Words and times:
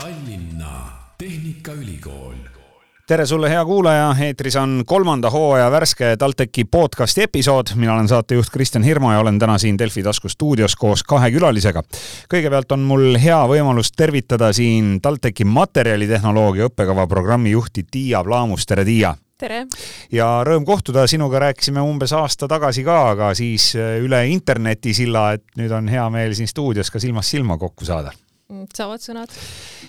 Tallinna 0.00 0.90
Tehnikaülikool. 1.18 2.34
tere 3.06 3.26
sulle, 3.26 3.50
hea 3.50 3.64
kuulaja, 3.64 4.16
eetris 4.26 4.56
on 4.56 4.82
kolmanda 4.86 5.30
hooaja 5.30 5.70
värske 5.70 6.16
TalTechi 6.18 6.64
podcasti 6.64 7.22
episood. 7.22 7.66
mina 7.74 7.94
olen 7.94 8.08
saatejuht 8.08 8.50
Kristjan 8.52 8.82
Hirmu 8.82 9.12
ja 9.12 9.18
olen 9.18 9.38
täna 9.38 9.58
siin 9.58 9.78
Delfi 9.78 10.02
tasku 10.02 10.28
stuudios 10.28 10.76
koos 10.76 11.02
kahe 11.02 11.30
külalisega. 11.30 11.82
kõigepealt 12.34 12.74
on 12.74 12.80
mul 12.80 13.18
hea 13.22 13.38
võimalus 13.46 13.92
tervitada 13.96 14.52
siin 14.52 14.98
TalTechi 15.02 15.44
materjalitehnoloogia 15.44 16.66
õppekava 16.66 17.06
programmi 17.06 17.50
juhti 17.50 17.86
Tiia 17.90 18.24
Plaamus, 18.24 18.66
tere 18.66 18.84
Tiia! 18.84 19.14
tere! 19.38 19.66
ja 20.12 20.42
rõõm 20.42 20.66
kohtuda, 20.66 21.06
sinuga 21.06 21.38
rääkisime 21.38 21.80
umbes 21.80 22.12
aasta 22.12 22.48
tagasi 22.48 22.82
ka, 22.82 22.98
aga 23.14 23.30
siis 23.34 23.70
üle 23.78 24.26
internetisilla, 24.26 25.32
et 25.38 25.46
nüüd 25.56 25.70
on 25.70 25.88
hea 25.88 26.10
meel 26.10 26.34
siin 26.34 26.50
stuudios 26.50 26.90
ka 26.90 26.98
silmast 26.98 27.30
silma 27.30 27.58
kokku 27.58 27.84
saada 27.84 28.10
saavad 28.74 29.02
sõnad. 29.02 29.34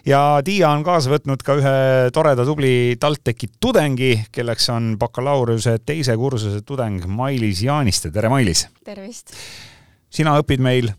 ja 0.07 0.41
Tiia 0.45 0.71
on 0.73 0.83
kaasa 0.85 1.13
võtnud 1.13 1.45
ka 1.45 1.57
ühe 1.59 1.77
toreda 2.15 2.45
tubli 2.47 2.95
TalTechi 2.99 3.53
tudengi, 3.61 4.11
kelleks 4.31 4.69
on 4.73 4.93
bakalaureuse 5.01 5.77
teise 5.85 6.17
kursuse 6.19 6.61
tudeng 6.65 7.07
Mailis 7.07 7.63
Jaaniste, 7.65 8.11
tere 8.11 8.31
Mailis! 8.31 8.67
tervist! 8.85 9.35
sina 10.09 10.37
õpid 10.39 10.63
meil 10.63 10.91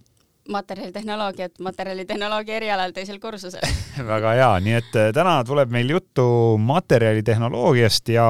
materjalitehnoloogiat 0.52 1.58
materjalitehnoloogia 1.64 2.56
erialal 2.60 2.92
teisel 2.94 3.18
kursusel 3.22 3.64
väga 4.12 4.34
hea, 4.38 4.50
nii 4.62 4.76
et 4.80 4.98
äh, 4.98 5.12
täna 5.14 5.38
tuleb 5.46 5.72
meil 5.74 5.90
juttu 5.96 6.26
materjalitehnoloogiast 6.62 8.14
ja 8.14 8.28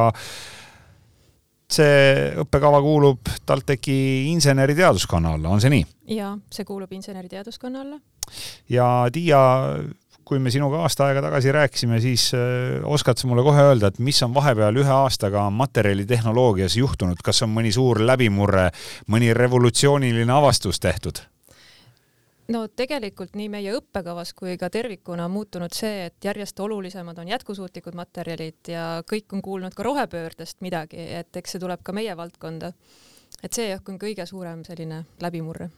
see 1.66 2.32
õppekava 2.44 2.78
kuulub 2.84 3.32
TalTechi 3.46 3.96
inseneriteaduskonna 4.30 5.34
alla, 5.34 5.50
on 5.50 5.62
see 5.62 5.72
nii? 5.74 5.86
jaa, 6.16 6.36
see 6.52 6.68
kuulub 6.68 6.92
inseneriteaduskonna 6.94 7.82
alla 7.82 7.98
ja 8.68 8.88
Tiia, 9.12 9.40
kui 10.26 10.40
me 10.42 10.50
sinuga 10.50 10.80
aasta 10.82 11.06
aega 11.06 11.22
tagasi 11.22 11.52
rääkisime, 11.54 12.00
siis 12.02 12.30
äh, 12.34 12.82
oskad 12.84 13.20
sa 13.20 13.28
mulle 13.30 13.44
kohe 13.46 13.62
öelda, 13.62 13.92
et 13.92 14.02
mis 14.02 14.18
on 14.26 14.34
vahepeal 14.34 14.82
ühe 14.82 14.92
aastaga 14.92 15.44
materjalitehnoloogias 15.54 16.76
juhtunud, 16.80 17.22
kas 17.24 17.44
on 17.46 17.54
mõni 17.54 17.70
suur 17.74 18.02
läbimurre, 18.02 18.70
mõni 19.12 19.32
revolutsiooniline 19.34 20.32
avastus 20.32 20.82
tehtud? 20.82 21.22
no 22.52 22.66
tegelikult 22.68 23.34
nii 23.38 23.48
meie 23.50 23.72
õppekavas 23.74 24.30
kui 24.38 24.54
ka 24.58 24.68
tervikuna 24.70 25.24
on 25.26 25.34
muutunud 25.34 25.74
see, 25.74 26.06
et 26.06 26.28
järjest 26.28 26.60
olulisemad 26.62 27.18
on 27.18 27.30
jätkusuutlikud 27.30 27.98
materjalid 27.98 28.70
ja 28.70 28.86
kõik 29.10 29.34
on 29.34 29.42
kuulnud 29.42 29.74
ka 29.74 29.86
rohepöördest 29.86 30.62
midagi, 30.62 31.08
et 31.20 31.36
eks 31.36 31.56
see 31.56 31.62
tuleb 31.62 31.82
ka 31.82 31.94
meie 31.94 32.16
valdkonda. 32.16 32.72
et 33.42 33.52
see 33.52 33.70
ehk 33.72 33.88
on 33.88 33.98
kõige 33.98 34.26
suurem 34.26 34.62
selline 34.64 35.04
läbimurre 35.20 35.70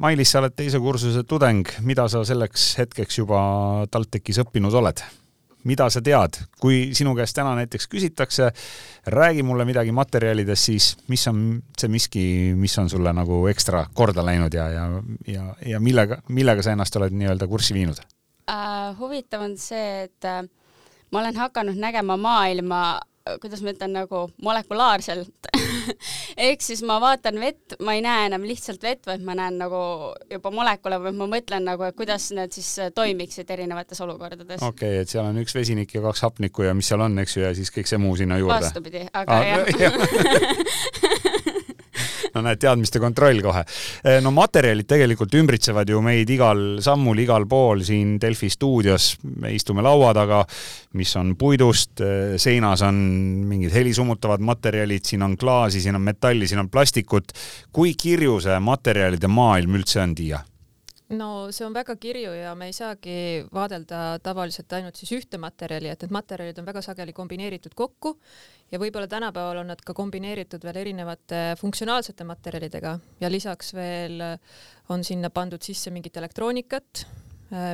Mailis, 0.00 0.30
sa 0.32 0.40
oled 0.40 0.54
teise 0.56 0.78
kursuse 0.80 1.26
tudeng, 1.28 1.66
mida 1.84 2.06
sa 2.08 2.22
selleks 2.24 2.70
hetkeks 2.80 3.18
juba 3.18 3.40
TalTechis 3.92 4.40
õppinud 4.46 4.76
oled? 4.80 5.02
mida 5.68 5.90
sa 5.92 6.00
tead, 6.00 6.38
kui 6.56 6.94
sinu 6.96 7.10
käest 7.12 7.36
täna 7.36 7.50
näiteks 7.58 7.84
küsitakse, 7.92 8.46
räägi 9.12 9.42
mulle 9.44 9.66
midagi 9.68 9.92
materjalidest, 9.92 10.70
siis 10.70 10.86
mis 11.12 11.26
on 11.28 11.42
see 11.76 11.90
miski, 11.92 12.22
mis 12.56 12.78
on 12.80 12.88
sulle 12.88 13.12
nagu 13.12 13.42
ekstra 13.50 13.82
korda 13.92 14.24
läinud 14.24 14.56
ja, 14.56 14.70
ja, 14.72 14.86
ja, 15.28 15.44
ja 15.74 15.80
millega, 15.84 16.22
millega 16.32 16.64
sa 16.64 16.72
ennast 16.72 16.96
oled 16.96 17.12
nii-öelda 17.12 17.50
kurssi 17.50 17.76
viinud 17.76 18.00
uh,? 18.00 18.96
huvitav 18.96 19.44
on 19.44 19.58
see, 19.60 20.06
et 20.08 20.30
uh, 20.32 20.40
ma 21.12 21.20
olen 21.26 21.36
hakanud 21.44 21.76
nägema 21.76 22.16
maailma 22.16 22.80
kuidas 23.40 23.60
ma 23.62 23.74
ütlen, 23.74 23.92
nagu 24.00 24.24
molekulaarselt 24.42 25.49
ehk 26.48 26.64
siis 26.64 26.82
ma 26.86 26.98
vaatan 27.02 27.40
vett, 27.42 27.76
ma 27.84 27.96
ei 27.96 28.04
näe 28.04 28.26
enam 28.30 28.44
lihtsalt 28.48 28.82
vett, 28.84 29.04
vaid 29.08 29.24
ma 29.26 29.36
näen 29.38 29.60
nagu 29.60 29.82
juba 30.30 30.52
molekule 30.54 31.00
või 31.06 31.14
ma 31.18 31.30
mõtlen 31.36 31.66
nagu, 31.70 31.86
et 31.88 31.98
kuidas 31.98 32.30
need 32.36 32.54
siis 32.56 32.70
äh, 32.82 32.92
toimiksid 32.94 33.50
erinevates 33.50 34.00
olukordades. 34.04 34.62
okei 34.62 34.96
okay,, 34.96 35.04
et 35.04 35.12
seal 35.12 35.26
on 35.26 35.40
üks 35.42 35.56
vesinik 35.56 35.94
ja 35.94 36.04
kaks 36.04 36.26
hapnikku 36.26 36.66
ja 36.66 36.74
mis 36.76 36.90
seal 36.90 37.04
on, 37.06 37.18
eks 37.22 37.36
ju, 37.36 37.46
ja 37.46 37.54
siis 37.56 37.72
kõik 37.74 37.90
see 37.90 38.00
muu 38.00 38.16
sinna 38.20 38.40
juurde. 38.40 38.60
vastupidi, 38.66 39.06
aga 39.12 39.40
ah, 39.40 39.48
jah 39.48 39.66
jah 39.84 41.18
no 42.34 42.42
näed, 42.44 42.60
teadmiste 42.62 43.00
kontroll 43.02 43.42
kohe. 43.44 43.64
Eh, 44.04 44.18
no 44.24 44.32
materjalid 44.34 44.88
tegelikult 44.90 45.34
ümbritsevad 45.40 45.90
ju 45.90 46.00
meid 46.04 46.30
igal 46.30 46.80
sammul, 46.84 47.22
igal 47.24 47.46
pool 47.50 47.84
siin 47.86 48.18
Delfi 48.20 48.50
stuudios. 48.50 49.16
me 49.40 49.54
istume 49.54 49.82
laua 49.82 50.12
taga, 50.14 50.44
mis 50.94 51.14
on 51.16 51.34
puidust, 51.36 52.00
eh, 52.00 52.36
seinas 52.36 52.82
on 52.82 52.94
mingid 53.48 53.72
helisummutavad 53.72 54.40
materjalid, 54.40 55.04
siin 55.04 55.22
on 55.22 55.36
klaasi, 55.36 55.80
siin 55.80 55.94
on 55.94 56.02
metalli, 56.02 56.48
siin 56.48 56.60
on 56.60 56.68
plastikut. 56.68 57.32
kui 57.72 57.94
kirju 57.94 58.40
see 58.40 58.58
materjalide 58.60 59.28
maailm 59.28 59.74
üldse 59.78 60.00
on, 60.02 60.14
Tiia? 60.14 60.44
No 61.16 61.28
see 61.54 61.66
on 61.66 61.74
väga 61.74 61.96
kirju 62.00 62.32
ja 62.36 62.54
me 62.58 62.70
ei 62.70 62.74
saagi 62.74 63.14
vaadelda 63.54 64.18
tavaliselt 64.22 64.72
ainult 64.78 64.98
siis 64.98 65.12
ühte 65.18 65.40
materjali, 65.42 65.90
et 65.90 66.04
need 66.04 66.14
materjalid 66.14 66.58
on 66.62 66.68
väga 66.68 66.82
sageli 66.84 67.14
kombineeritud 67.16 67.74
kokku 67.78 68.14
ja 68.70 68.78
võib-olla 68.78 69.08
tänapäeval 69.10 69.62
on 69.64 69.72
nad 69.72 69.82
ka 69.84 69.94
kombineeritud 69.96 70.64
veel 70.66 70.82
erinevate 70.84 71.40
funktsionaalsete 71.60 72.26
materjalidega 72.28 72.98
ja 73.20 73.32
lisaks 73.32 73.74
veel 73.74 74.22
on 74.90 75.04
sinna 75.06 75.30
pandud 75.34 75.62
sisse 75.62 75.90
mingit 75.90 76.16
elektroonikat, 76.16 77.04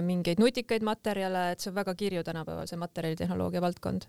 mingeid 0.05 0.41
nutikaid 0.41 0.85
materjale, 0.87 1.51
et 1.53 1.61
see 1.61 1.69
on 1.69 1.77
väga 1.77 1.93
kirju 1.99 2.23
tänapäeval, 2.25 2.65
see 2.69 2.81
materjalitehnoloogia 2.81 3.61
valdkond. 3.61 4.09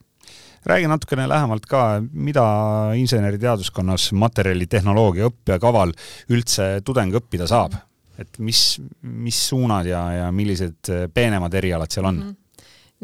räägi 0.65 0.87
natukene 0.87 1.27
lähemalt 1.27 1.65
ka, 1.65 2.01
mida 2.13 2.47
inseneriteaduskonnas 2.95 4.11
materjalitehnoloogia 4.13 5.27
õppekaval 5.27 5.91
üldse 6.31 6.69
tudeng 6.85 7.15
õppida 7.19 7.47
saab 7.47 7.75
mm? 7.75 7.96
Et 8.17 8.39
mis, 8.39 8.61
mis 9.01 9.39
suunad 9.49 9.87
ja, 9.89 10.01
ja 10.23 10.27
millised 10.31 10.91
äh, 10.93 11.07
peenemad 11.13 11.53
erialad 11.53 11.91
seal 11.93 12.09
on 12.09 12.19
mm? 12.19 12.27
-hmm 12.27 12.43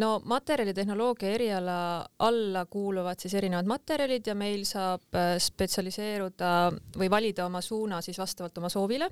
no 0.01 0.21
materjalitehnoloogia 0.25 1.35
eriala 1.35 2.05
alla 2.19 2.65
kuuluvad 2.65 3.19
siis 3.21 3.33
erinevad 3.37 3.67
materjalid 3.69 4.27
ja 4.27 4.35
meil 4.35 4.65
saab 4.65 5.17
äh, 5.17 5.35
spetsialiseeruda 5.37 6.53
või 6.97 7.09
valida 7.13 7.45
oma 7.45 7.61
suuna 7.61 8.01
siis 8.01 8.17
vastavalt 8.17 8.57
oma 8.57 8.69
soovile. 8.73 9.09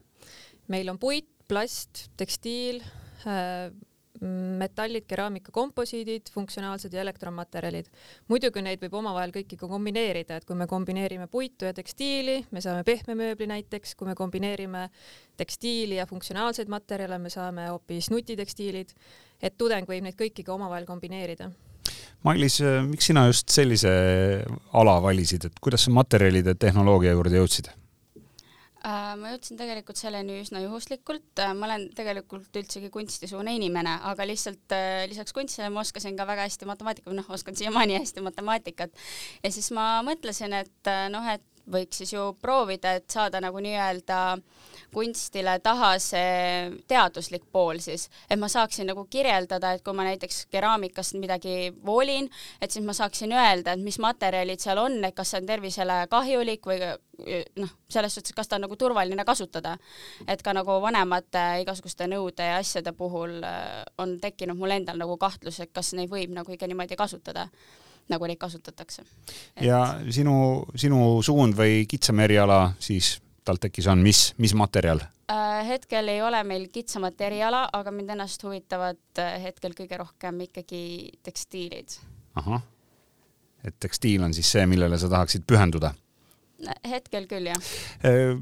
meil 0.68 0.90
on 0.90 1.00
puit, 1.00 1.28
plast, 1.48 2.08
tekstiil, 2.18 2.82
äh, 3.28 3.70
metallid, 4.22 5.08
keraamika, 5.10 5.52
komposiidid, 5.56 6.30
funktsionaalsed 6.34 6.94
ja 6.94 7.02
elektronmaterjalid. 7.02 7.90
muidugi 8.30 8.62
neid 8.62 8.82
võib 8.84 9.00
omavahel 9.00 9.34
kõiki 9.34 9.58
ka 9.58 9.70
kombineerida, 9.72 10.38
et 10.38 10.46
kui 10.46 10.56
me 10.56 10.68
kombineerime 10.70 11.28
puitu 11.28 11.66
ja 11.66 11.74
tekstiili, 11.74 12.46
me 12.52 12.62
saame 12.62 12.84
pehme 12.84 13.16
mööbli 13.18 13.48
näiteks, 13.50 13.96
kui 13.96 14.08
me 14.08 14.16
kombineerime 14.16 14.88
tekstiili 15.38 15.98
ja 15.98 16.06
funktsionaalseid 16.06 16.70
materjale, 16.70 17.18
me 17.18 17.34
saame 17.34 17.68
hoopis 17.72 18.12
nutitekstiilid, 18.14 18.94
et 19.42 19.58
tudeng 19.58 19.90
võib 19.90 20.06
neid 20.06 20.20
kõiki 20.20 20.46
ka 20.46 20.54
omavahel 20.54 20.86
kombineerida 20.86 21.52
Mailis, 22.22 22.60
miks 22.86 23.08
sina 23.10 23.26
just 23.32 23.50
sellise 23.50 23.92
ala 24.78 25.00
valisid, 25.02 25.48
et 25.50 25.62
kuidas 25.64 25.88
sa 25.88 25.94
materjalide 25.96 26.54
tehnoloogia 26.62 27.16
juurde 27.16 27.42
jõudsid? 27.42 27.72
Äh, 28.82 29.12
ma 29.14 29.30
jõudsin 29.30 29.60
tegelikult 29.60 30.00
selleni 30.00 30.40
üsna 30.42 30.58
juhuslikult, 30.64 31.38
äh, 31.38 31.52
ma 31.54 31.68
olen 31.68 31.84
tegelikult 31.94 32.56
üldsegi 32.58 32.88
kunstisuune 32.90 33.54
inimene, 33.54 33.94
aga 34.10 34.26
lihtsalt 34.26 34.74
äh, 34.74 35.04
lisaks 35.12 35.36
kunstile 35.38 35.68
ma 35.70 35.84
oskasin 35.84 36.18
ka 36.18 36.26
väga 36.26 36.48
hästi 36.48 36.66
matemaatikat, 36.66 37.14
noh, 37.14 37.30
oskan 37.30 37.58
siiamaani 37.60 38.00
hästi 38.00 38.24
matemaatikat. 38.26 38.98
ja 39.44 39.52
siis 39.54 39.70
ma 39.78 39.86
mõtlesin, 40.08 40.58
et 40.64 40.92
noh, 41.14 41.30
et 41.30 41.46
võiks 41.72 42.02
siis 42.02 42.14
ju 42.14 42.32
proovida, 42.42 42.96
et 42.98 43.10
saada 43.12 43.42
nagu 43.44 43.60
nii-öelda 43.62 44.20
kunstile 44.94 45.58
taha 45.64 45.94
see 46.04 46.82
teaduslik 46.90 47.46
pool 47.52 47.80
siis, 47.84 48.08
et 48.30 48.40
ma 48.40 48.50
saaksin 48.52 48.90
nagu 48.92 49.06
kirjeldada, 49.12 49.74
et 49.76 49.84
kui 49.86 49.96
ma 49.96 50.06
näiteks 50.08 50.46
keraamikast 50.52 51.16
midagi 51.20 51.72
voolin, 51.86 52.28
et 52.62 52.72
siis 52.72 52.86
ma 52.86 52.96
saaksin 52.98 53.32
öelda, 53.36 53.76
et 53.76 53.84
mis 53.84 54.00
materjalid 54.04 54.64
seal 54.64 54.82
on, 54.82 55.00
et 55.06 55.16
kas 55.16 55.32
see 55.32 55.42
on 55.42 55.48
tervisele 55.48 56.02
kahjulik 56.12 56.68
või 56.68 56.82
noh, 57.60 57.76
selles 57.92 58.16
suhtes, 58.16 58.34
kas 58.36 58.50
ta 58.50 58.58
on 58.58 58.66
nagu 58.66 58.76
turvaline 58.80 59.26
kasutada. 59.26 59.78
et 60.28 60.42
ka 60.42 60.54
nagu 60.54 60.80
vanemate 60.82 61.62
igasuguste 61.62 62.08
nõude 62.08 62.46
ja 62.46 62.58
asjade 62.58 62.94
puhul 62.98 63.42
äh, 63.44 63.84
on 63.98 64.20
tekkinud 64.20 64.58
mul 64.58 64.72
endal 64.72 64.98
nagu 64.98 65.18
kahtlus, 65.18 65.60
et 65.60 65.72
kas 65.74 65.94
neid 65.94 66.10
võib 66.10 66.34
nagu 66.34 66.52
ikka 66.52 66.68
niimoodi 66.68 66.96
kasutada 66.96 67.48
nagu 68.12 68.28
neid 68.30 68.40
kasutatakse. 68.42 69.04
ja 69.62 69.82
sinu, 70.10 70.36
sinu 70.76 71.22
suund 71.26 71.58
või 71.58 71.86
kitsam 71.90 72.20
eriala 72.24 72.74
siis 72.80 73.18
TalTechis 73.46 73.88
on, 73.90 74.04
mis, 74.06 74.32
mis 74.38 74.54
materjal? 74.54 75.02
Äh, 75.32 75.68
hetkel 75.68 76.08
ei 76.12 76.22
ole 76.22 76.44
meil 76.44 76.68
kitsamat 76.74 77.22
eriala, 77.22 77.64
aga 77.74 77.92
mind 77.92 78.14
ennast 78.14 78.44
huvitavad 78.44 79.22
äh, 79.22 79.38
hetkel 79.44 79.74
kõige 79.78 79.98
rohkem 80.02 80.44
ikkagi 80.48 80.84
tekstiilid. 81.24 81.98
ahah, 82.36 82.62
et 83.66 83.76
tekstiil 83.80 84.24
on 84.24 84.34
siis 84.34 84.52
see, 84.52 84.66
millele 84.70 85.00
sa 85.00 85.10
tahaksid 85.12 85.48
pühenduda? 85.48 85.94
Hetkel 86.88 87.28
küll, 87.30 87.50
jah. 87.52 87.70
Äh, 88.08 88.34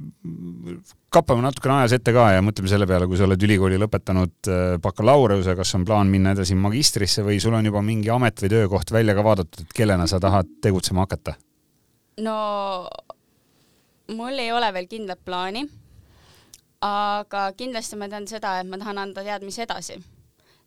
kappame 1.14 1.44
natukene 1.46 1.80
ajas 1.82 1.98
ette 2.00 2.14
ka 2.16 2.30
ja 2.36 2.46
mõtleme 2.46 2.72
selle 2.72 2.88
peale, 2.90 3.08
kui 3.10 3.20
sa 3.20 3.28
oled 3.28 3.44
ülikooli 3.48 3.80
lõpetanud 3.82 4.50
bakalaureuse, 4.84 5.56
kas 5.58 5.76
on 5.78 5.86
plaan 5.88 6.12
minna 6.12 6.36
edasi 6.38 6.58
magistrisse 6.60 7.26
või 7.26 7.40
sul 7.42 7.58
on 7.58 7.66
juba 7.66 7.82
mingi 7.86 8.12
amet 8.14 8.46
või 8.46 8.54
töökoht 8.54 8.94
välja 8.94 9.18
ka 9.18 9.26
vaadatud, 9.26 9.66
et 9.66 9.76
kellena 9.76 10.08
sa 10.08 10.22
tahad 10.22 10.60
tegutsema 10.62 11.08
hakata? 11.08 11.38
no 12.20 12.36
mul 14.16 14.40
ei 14.40 14.52
ole 14.52 14.74
veel 14.74 14.88
kindlat 14.90 15.22
plaani, 15.26 15.64
aga 16.86 17.50
kindlasti 17.58 18.00
ma 18.00 18.10
tean 18.12 18.28
seda, 18.30 18.60
et 18.60 18.70
ma 18.70 18.80
tahan 18.82 19.02
anda 19.06 19.24
teadmisi 19.26 19.64
edasi. 19.66 20.00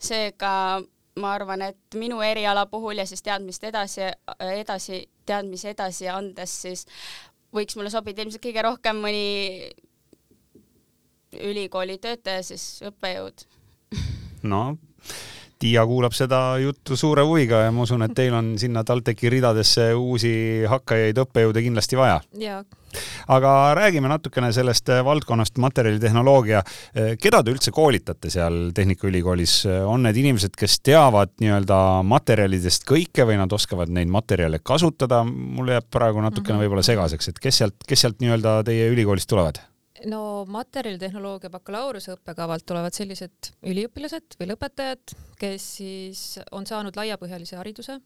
seega 0.02 0.82
ma 1.20 1.34
arvan, 1.36 1.62
et 1.62 1.94
minu 1.98 2.22
eriala 2.24 2.66
puhul 2.66 2.98
ja 2.98 3.06
siis 3.06 3.22
teadmist 3.22 3.64
edasi, 3.64 4.08
edasi, 4.40 5.04
teadmisi 5.26 5.68
edasi 5.68 6.08
andes, 6.08 6.54
siis 6.62 6.86
võiks 7.54 7.76
mulle 7.76 7.92
sobida 7.92 8.24
ilmselt 8.24 8.44
kõige 8.44 8.64
rohkem 8.64 9.00
mõni 9.02 9.72
ülikooli 11.32 11.98
töötaja, 12.02 12.42
siis 12.44 12.82
õppejõud. 12.88 13.46
no 14.42 14.62
Tiia 15.62 15.84
kuulab 15.86 16.14
seda 16.16 16.56
juttu 16.58 16.96
suure 16.98 17.22
huviga 17.22 17.60
ja 17.62 17.70
ma 17.74 17.84
usun, 17.86 18.02
et 18.02 18.14
teil 18.18 18.34
on 18.34 18.54
sinna 18.58 18.82
TalTechi 18.86 19.30
ridadesse 19.30 19.92
uusi 19.94 20.32
hakkajaid 20.66 21.20
õppejõude 21.22 21.62
kindlasti 21.62 21.98
vaja. 22.00 22.18
aga 23.30 23.52
räägime 23.78 24.10
natukene 24.10 24.50
sellest 24.52 24.90
valdkonnast, 25.06 25.60
materjalitehnoloogia. 25.62 26.64
keda 27.22 27.42
te 27.42 27.54
üldse 27.54 27.70
koolitate 27.70 28.30
seal 28.30 28.72
Tehnikaülikoolis? 28.74 29.62
on 29.86 30.02
need 30.02 30.18
inimesed, 30.18 30.56
kes 30.58 30.80
teavad 30.82 31.30
nii-öelda 31.40 32.02
materjalidest 32.02 32.88
kõike 32.88 33.26
või 33.28 33.38
nad 33.38 33.52
oskavad 33.52 33.88
neid 33.88 34.10
materjale 34.10 34.58
kasutada? 34.58 35.22
mul 35.24 35.70
jääb 35.76 35.86
praegu 35.90 36.20
natukene 36.20 36.58
mhm. 36.58 36.66
võib-olla 36.66 36.86
segaseks, 36.90 37.28
et 37.28 37.38
kes 37.38 37.62
sealt, 37.62 37.78
kes 37.86 38.02
sealt 38.02 38.18
nii-öelda 38.18 38.64
teie 38.66 38.90
ülikoolist 38.90 39.30
tulevad? 39.30 39.62
No 40.10 40.44
materjalitehnoloogia 40.50 41.50
bakalaureuse 41.52 42.14
õppekavalt 42.16 42.66
tulevad 42.66 42.96
sellised 42.96 43.52
üliõpilased 43.68 44.38
või 44.40 44.52
lõpetajad, 44.52 45.14
kes 45.40 45.66
siis 45.78 46.22
on 46.50 46.66
saanud 46.68 46.96
laiapõhjalise 46.98 47.58
hariduse 47.60 47.98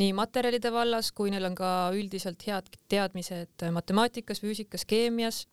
nii 0.00 0.12
materjalide 0.16 0.72
vallas, 0.72 1.10
kui 1.12 1.32
neil 1.32 1.44
on 1.44 1.56
ka 1.56 1.68
üldiselt 1.96 2.42
head 2.48 2.68
teadmised 2.90 3.66
matemaatikas, 3.74 4.40
füüsikas, 4.40 4.86
keemias 4.88 5.44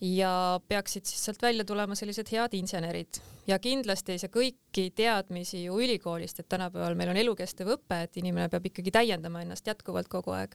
ja 0.00 0.60
peaksid 0.68 1.04
siis 1.04 1.24
sealt 1.26 1.42
välja 1.42 1.64
tulema 1.66 1.96
sellised 1.98 2.30
head 2.32 2.54
insenerid. 2.56 3.20
Ja 3.50 3.58
kindlasti 3.58 4.14
ei 4.14 4.22
saa 4.22 4.32
kõiki 4.32 4.86
teadmisi 4.96 5.64
ju 5.64 5.80
ülikoolist, 5.82 6.40
et 6.40 6.48
tänapäeval 6.48 6.96
meil 6.96 7.12
on 7.12 7.20
elukestev 7.20 7.74
õpe, 7.76 8.04
et 8.06 8.16
inimene 8.22 8.48
peab 8.52 8.70
ikkagi 8.70 8.94
täiendama 8.94 9.42
ennast 9.44 9.66
jätkuvalt 9.66 10.08
kogu 10.08 10.36
aeg 10.36 10.54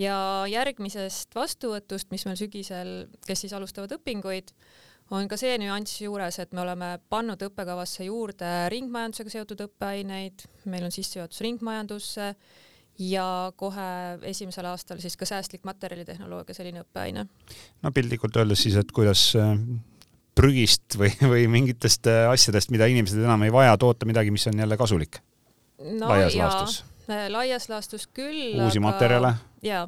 ja 0.00 0.18
järgmisest 0.50 1.34
vastuvõtust, 1.36 2.10
mis 2.12 2.24
meil 2.28 2.38
sügisel, 2.40 2.94
kes 3.26 3.44
siis 3.44 3.54
alustavad 3.56 3.92
õpinguid, 3.98 4.54
on 5.14 5.28
ka 5.30 5.36
see 5.40 5.56
nüanss 5.58 6.00
juures, 6.04 6.38
et 6.42 6.54
me 6.54 6.62
oleme 6.62 6.94
pannud 7.10 7.40
õppekavasse 7.48 8.06
juurde 8.06 8.50
ringmajandusega 8.72 9.34
seotud 9.34 9.64
õppeaineid, 9.66 10.46
meil 10.70 10.86
on 10.86 10.94
sissejuhatus 10.94 11.42
ringmajandusse 11.46 12.32
ja 13.00 13.26
kohe 13.58 13.88
esimesel 14.28 14.68
aastal 14.70 15.00
siis 15.02 15.16
ka 15.18 15.28
säästlik 15.28 15.64
materjalitehnoloogia, 15.66 16.56
selline 16.56 16.84
õppeaine. 16.84 17.26
no 17.82 17.92
piltlikult 17.96 18.36
öeldes 18.40 18.62
siis, 18.66 18.76
et 18.80 18.92
kuidas 18.94 19.30
äh, 19.40 19.56
prügist 20.36 20.98
või, 21.00 21.10
või 21.32 21.48
mingitest 21.50 22.06
äh, 22.10 22.28
asjadest, 22.30 22.70
mida 22.70 22.88
inimesed 22.90 23.22
enam 23.24 23.42
ei 23.46 23.52
vaja, 23.54 23.76
toota 23.80 24.08
midagi, 24.08 24.32
mis 24.34 24.46
on 24.52 24.62
jälle 24.62 24.78
kasulik 24.80 25.20
no, 25.80 26.06
laias 26.06 26.38
laastus 26.38 26.84
laias 27.10 27.66
laastus 27.68 28.06
küll. 28.14 28.60
uusi 28.60 28.78
aga... 28.78 28.86
materjale? 28.86 29.32
Jaa, 29.64 29.84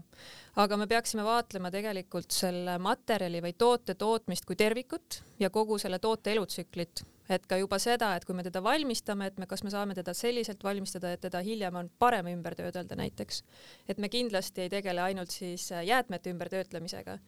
aga 0.60 0.76
me 0.76 0.86
peaksime 0.90 1.24
vaatlema 1.24 1.70
tegelikult 1.72 2.34
selle 2.34 2.76
materjali 2.82 3.40
või 3.44 3.54
toote 3.58 3.94
tootmist 3.98 4.46
kui 4.48 4.58
tervikut 4.58 5.22
ja 5.40 5.50
kogu 5.50 5.78
selle 5.80 5.98
toote 6.02 6.32
elutsüklit, 6.34 7.04
et 7.32 7.46
ka 7.48 7.56
juba 7.60 7.78
seda, 7.82 8.12
et 8.16 8.26
kui 8.28 8.36
me 8.36 8.44
teda 8.44 8.62
valmistame, 8.64 9.30
et 9.30 9.38
me, 9.40 9.48
kas 9.48 9.64
me 9.64 9.72
saame 9.72 9.96
teda 9.96 10.14
selliselt 10.16 10.64
valmistada, 10.64 11.12
et 11.14 11.22
teda 11.24 11.40
hiljem 11.44 11.78
on 11.80 11.90
parem 11.98 12.28
ümber 12.34 12.56
töödelda 12.58 12.98
näiteks. 12.98 13.42
et 13.88 13.98
me 13.98 14.08
kindlasti 14.12 14.66
ei 14.66 14.72
tegele 14.72 15.00
ainult 15.00 15.30
siis 15.30 15.70
jäätmete 15.70 16.30
ümbertöötlemisega, 16.30 17.18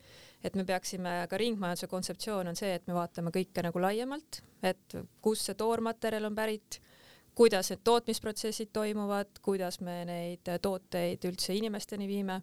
et 0.45 0.55
me 0.55 0.65
peaksime, 0.65 1.27
ka 1.31 1.39
ringmajanduse 1.41 1.87
kontseptsioon 1.87 2.49
on 2.49 2.57
see, 2.57 2.75
et 2.75 2.87
me 2.87 2.95
vaatame 2.95 3.33
kõike 3.33 3.65
nagu 3.65 3.81
laiemalt, 3.81 4.43
et 4.63 4.99
kust 5.23 5.49
see 5.49 5.55
toormaterjal 5.55 6.29
on 6.29 6.37
pärit 6.37 6.81
kuidas 7.35 7.71
need 7.71 7.81
tootmisprotsessid 7.85 8.71
toimuvad, 8.73 9.41
kuidas 9.43 9.81
me 9.81 10.05
neid 10.05 10.53
tooteid 10.63 11.25
üldse 11.31 11.55
inimesteni 11.55 12.09
viime 12.09 12.43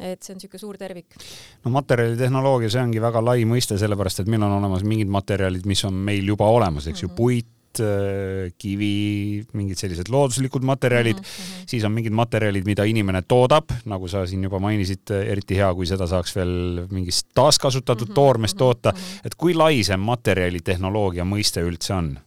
et 0.00 0.24
see 0.24 0.34
on 0.34 0.40
niisugune 0.40 0.62
suur 0.62 0.80
tervik. 0.80 1.16
no 1.64 1.72
materjalitehnoloogia, 1.76 2.72
see 2.72 2.82
ongi 2.82 3.00
väga 3.02 3.22
lai 3.24 3.44
mõiste, 3.48 3.78
sellepärast 3.80 4.22
et 4.22 4.32
meil 4.32 4.44
on 4.46 4.58
olemas 4.58 4.84
mingid 4.86 5.10
materjalid, 5.12 5.66
mis 5.68 5.84
on 5.88 5.96
meil 6.08 6.28
juba 6.32 6.48
olemas, 6.48 6.86
eks 6.86 6.94
mm 6.94 6.96
-hmm. 6.96 7.02
ju, 7.02 7.08
mhm. 7.08 7.16
puit, 7.16 7.80
äh, 7.80 8.52
kivi, 8.58 9.44
mingid 9.52 9.78
sellised 9.78 10.08
looduslikud 10.08 10.64
materjalid 10.64 11.16
mm, 11.16 11.22
-hmm. 11.22 11.66
siis 11.66 11.84
on 11.84 11.92
mingid 11.92 12.12
materjalid, 12.12 12.64
mida 12.64 12.84
inimene 12.84 13.22
toodab, 13.22 13.70
nagu 13.84 14.08
sa 14.08 14.26
siin 14.26 14.42
juba 14.42 14.58
mainisid, 14.58 15.10
eriti 15.10 15.56
hea, 15.56 15.74
kui 15.74 15.86
seda 15.86 16.06
saaks 16.06 16.36
veel 16.36 16.86
mingist 16.90 17.28
taaskasutatud 17.34 18.08
mm 18.08 18.10
-hmm. 18.10 18.14
toormest 18.14 18.56
toota, 18.56 18.92
mhm. 18.92 19.26
et 19.26 19.34
kui 19.34 19.54
lai 19.54 19.84
see 19.84 19.96
materjalitehnoloogia 19.96 21.24
mõiste 21.24 21.60
üldse 21.60 21.94
on? 21.94 22.18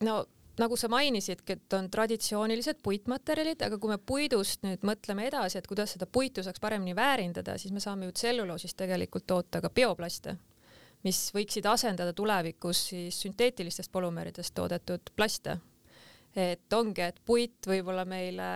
no 0.00 0.24
nagu 0.60 0.76
sa 0.76 0.90
mainisidki, 0.92 1.56
et 1.56 1.76
on 1.78 1.88
traditsioonilised 1.92 2.82
puitmaterjalid, 2.84 3.64
aga 3.66 3.78
kui 3.80 3.92
me 3.92 3.98
puidust 3.98 4.64
nüüd 4.66 4.84
mõtleme 4.86 5.26
edasi, 5.30 5.58
et 5.58 5.68
kuidas 5.70 5.96
seda 5.96 6.06
puitu 6.06 6.44
saaks 6.46 6.62
paremini 6.62 6.94
väärindada, 6.96 7.56
siis 7.58 7.72
me 7.74 7.82
saame 7.82 8.08
ju 8.08 8.16
tselluloosist 8.16 8.78
tegelikult 8.80 9.26
toota 9.30 9.62
ka 9.64 9.72
bioplaste, 9.74 10.36
mis 11.06 11.22
võiksid 11.34 11.66
asendada 11.70 12.12
tulevikus 12.16 12.86
siis 12.92 13.20
sünteetilistest 13.24 13.92
polümeeridest 13.92 14.54
toodetud 14.54 15.12
plaste 15.16 15.58
et 16.36 16.74
ongi, 16.74 17.02
et 17.02 17.16
puit 17.26 17.66
võib-olla 17.66 18.04
meile 18.08 18.50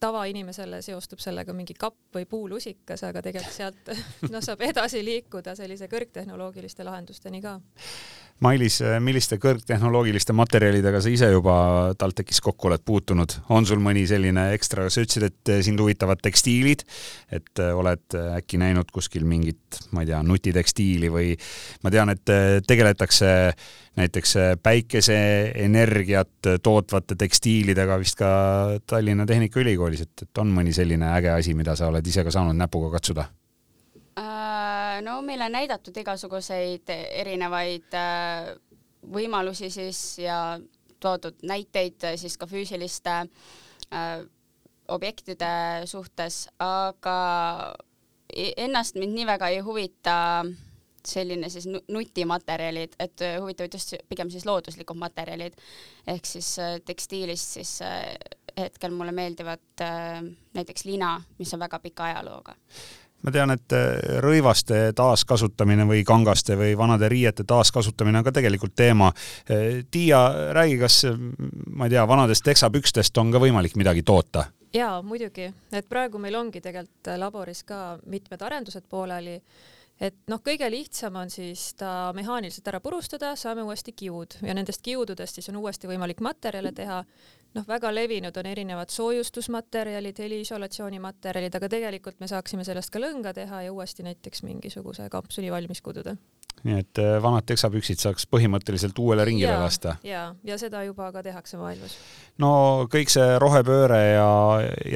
tavainimesele 0.00 0.80
seostub 0.84 1.20
sellega 1.20 1.52
mingi 1.56 1.76
kapp 1.76 2.16
või 2.16 2.24
puulusikas, 2.28 3.04
aga 3.04 3.22
tegelikult 3.24 3.54
sealt 3.54 3.90
noh, 4.32 4.40
saab 4.44 4.64
edasi 4.64 5.02
liikuda 5.04 5.54
sellise 5.58 5.90
kõrgtehnoloogiliste 5.92 6.86
lahendusteni 6.88 7.42
ka. 7.44 7.58
Mailis, 8.38 8.76
milliste 9.02 9.34
kõrgtehnoloogiliste 9.42 10.34
materjalidega 10.36 11.00
sa 11.02 11.10
ise 11.10 11.26
juba 11.32 11.54
TalTechis 11.98 12.38
kokku 12.44 12.68
oled 12.68 12.84
puutunud, 12.86 13.32
on 13.50 13.66
sul 13.66 13.80
mõni 13.82 14.04
selline 14.06 14.44
ekstra, 14.54 14.84
sa 14.86 15.02
ütlesid, 15.02 15.26
et 15.26 15.52
sind 15.66 15.82
huvitavad 15.82 16.22
tekstiilid, 16.22 16.84
et 17.34 17.62
oled 17.66 18.14
äkki 18.38 18.60
näinud 18.62 18.92
kuskil 18.94 19.26
mingit, 19.26 19.80
ma 19.90 20.04
ei 20.04 20.12
tea, 20.12 20.20
nutitekstiili 20.22 21.10
või 21.10 21.32
ma 21.82 21.90
tean, 21.90 22.14
et 22.14 22.34
tegeletakse 22.68 23.32
näiteks 23.98 24.36
päikeseenergiat 24.62 26.52
tootvate 26.62 27.18
tekstiilidega 27.18 27.98
vist 27.98 28.20
ka 28.22 28.30
Tallinna 28.86 29.26
Tehnikaülikoolis, 29.26 30.06
et, 30.06 30.28
et 30.28 30.44
on 30.44 30.54
mõni 30.54 30.70
selline 30.76 31.10
äge 31.16 31.34
asi, 31.34 31.58
mida 31.58 31.74
sa 31.74 31.90
oled 31.90 32.06
ise 32.06 32.22
ka 32.22 32.30
saanud 32.38 32.54
näpuga 32.54 32.94
katsuda 32.94 33.26
no 35.02 35.20
meile 35.22 35.48
on 35.48 35.52
näidatud 35.52 35.96
igasuguseid 35.96 36.90
erinevaid 36.92 37.94
äh, 37.96 38.52
võimalusi 39.12 39.70
siis 39.70 40.00
ja 40.22 40.58
toodud 41.00 41.42
näiteid 41.46 42.08
siis 42.18 42.38
ka 42.38 42.46
füüsiliste 42.50 43.14
äh, 43.20 44.22
objektide 44.88 45.50
suhtes, 45.86 46.46
aga 46.64 47.18
ennast 48.56 48.96
mind 48.96 49.14
nii 49.16 49.26
väga 49.28 49.50
ei 49.52 49.60
huvita 49.64 50.16
selline 51.08 51.48
siis 51.48 51.68
nutimaterjalid, 51.68 52.96
et 53.00 53.22
huvitavad 53.40 53.72
just 53.72 53.94
pigem 54.08 54.30
siis 54.32 54.44
looduslikud 54.44 54.98
materjalid. 54.98 55.54
Ehk 56.06 56.26
siis 56.26 56.54
äh, 56.60 56.78
tekstiilist 56.84 57.58
siis 57.60 57.78
hetkel 58.58 58.90
mulle 58.90 59.12
meeldivad 59.14 59.84
näiteks 60.54 60.84
lina, 60.88 61.12
mis 61.38 61.52
on 61.54 61.60
väga 61.62 61.78
pika 61.78 62.08
ajalooga 62.10 62.56
ma 63.22 63.32
tean, 63.34 63.50
et 63.54 63.74
äh, 63.76 64.20
rõivaste 64.24 64.92
taaskasutamine 64.96 65.86
või 65.88 66.04
kangaste 66.06 66.56
või 66.58 66.76
vanade 66.78 67.08
riiete 67.10 67.44
taaskasutamine 67.48 68.20
on 68.20 68.28
ka 68.28 68.34
tegelikult 68.38 68.76
teema. 68.78 69.12
Äh, 69.50 69.82
Tiia, 69.90 70.22
räägi, 70.56 70.78
kas 70.78 71.02
ma 71.08 71.88
ei 71.88 71.96
tea, 71.96 72.06
vanadest 72.08 72.46
teksapükstest 72.46 73.18
on 73.18 73.32
ka 73.34 73.42
võimalik 73.42 73.76
midagi 73.80 74.02
toota? 74.02 74.48
jaa, 74.74 75.00
muidugi, 75.02 75.48
et 75.72 75.86
praegu 75.88 76.18
meil 76.20 76.36
ongi 76.36 76.60
tegelikult 76.60 77.08
laboris 77.16 77.62
ka 77.64 77.98
mitmed 78.06 78.42
arendused 78.44 78.84
pooleli 78.90 79.38
et 80.00 80.16
noh, 80.30 80.40
kõige 80.44 80.68
lihtsam 80.70 81.16
on 81.18 81.30
siis 81.30 81.72
ta 81.78 82.12
mehaaniliselt 82.16 82.68
ära 82.70 82.80
purustada, 82.80 83.34
saame 83.36 83.64
uuesti 83.66 83.92
kiud 83.92 84.38
ja 84.46 84.54
nendest 84.54 84.82
kiududest 84.86 85.38
siis 85.38 85.50
on 85.50 85.58
uuesti 85.62 85.90
võimalik 85.90 86.22
materjale 86.24 86.72
teha 86.72 87.02
noh, 87.56 87.66
väga 87.68 87.90
levinud 87.94 88.36
on 88.36 88.46
erinevad 88.46 88.92
soojustusmaterjalid, 88.94 90.18
heliisolatsioonimaterjalid, 90.24 91.54
aga 91.54 91.70
tegelikult 91.72 92.20
me 92.20 92.28
saaksime 92.30 92.66
sellest 92.66 92.92
ka 92.94 93.02
lõnga 93.02 93.34
teha 93.36 93.64
ja 93.66 93.72
uuesti 93.74 94.06
näiteks 94.06 94.44
mingisuguse 94.46 95.08
kapsuli 95.12 95.50
valmis 95.52 95.82
kududa. 95.82 96.16
Nii 96.66 96.78
et 96.82 97.00
äh, 97.02 97.16
vanad 97.22 97.46
teksapüksid 97.48 98.00
saaks 98.02 98.26
põhimõtteliselt 98.30 98.98
uuele 98.98 99.26
ringile 99.28 99.52
ja, 99.52 99.60
lasta? 99.62 99.96
ja, 100.06 100.22
ja 100.44 100.58
seda 100.60 100.82
juba 100.86 101.10
ka 101.14 101.22
tehakse 101.26 101.60
maailmas. 101.60 101.96
no 102.42 102.52
kõik 102.90 103.12
see 103.12 103.38
rohepööre 103.42 104.00
ja 104.14 104.30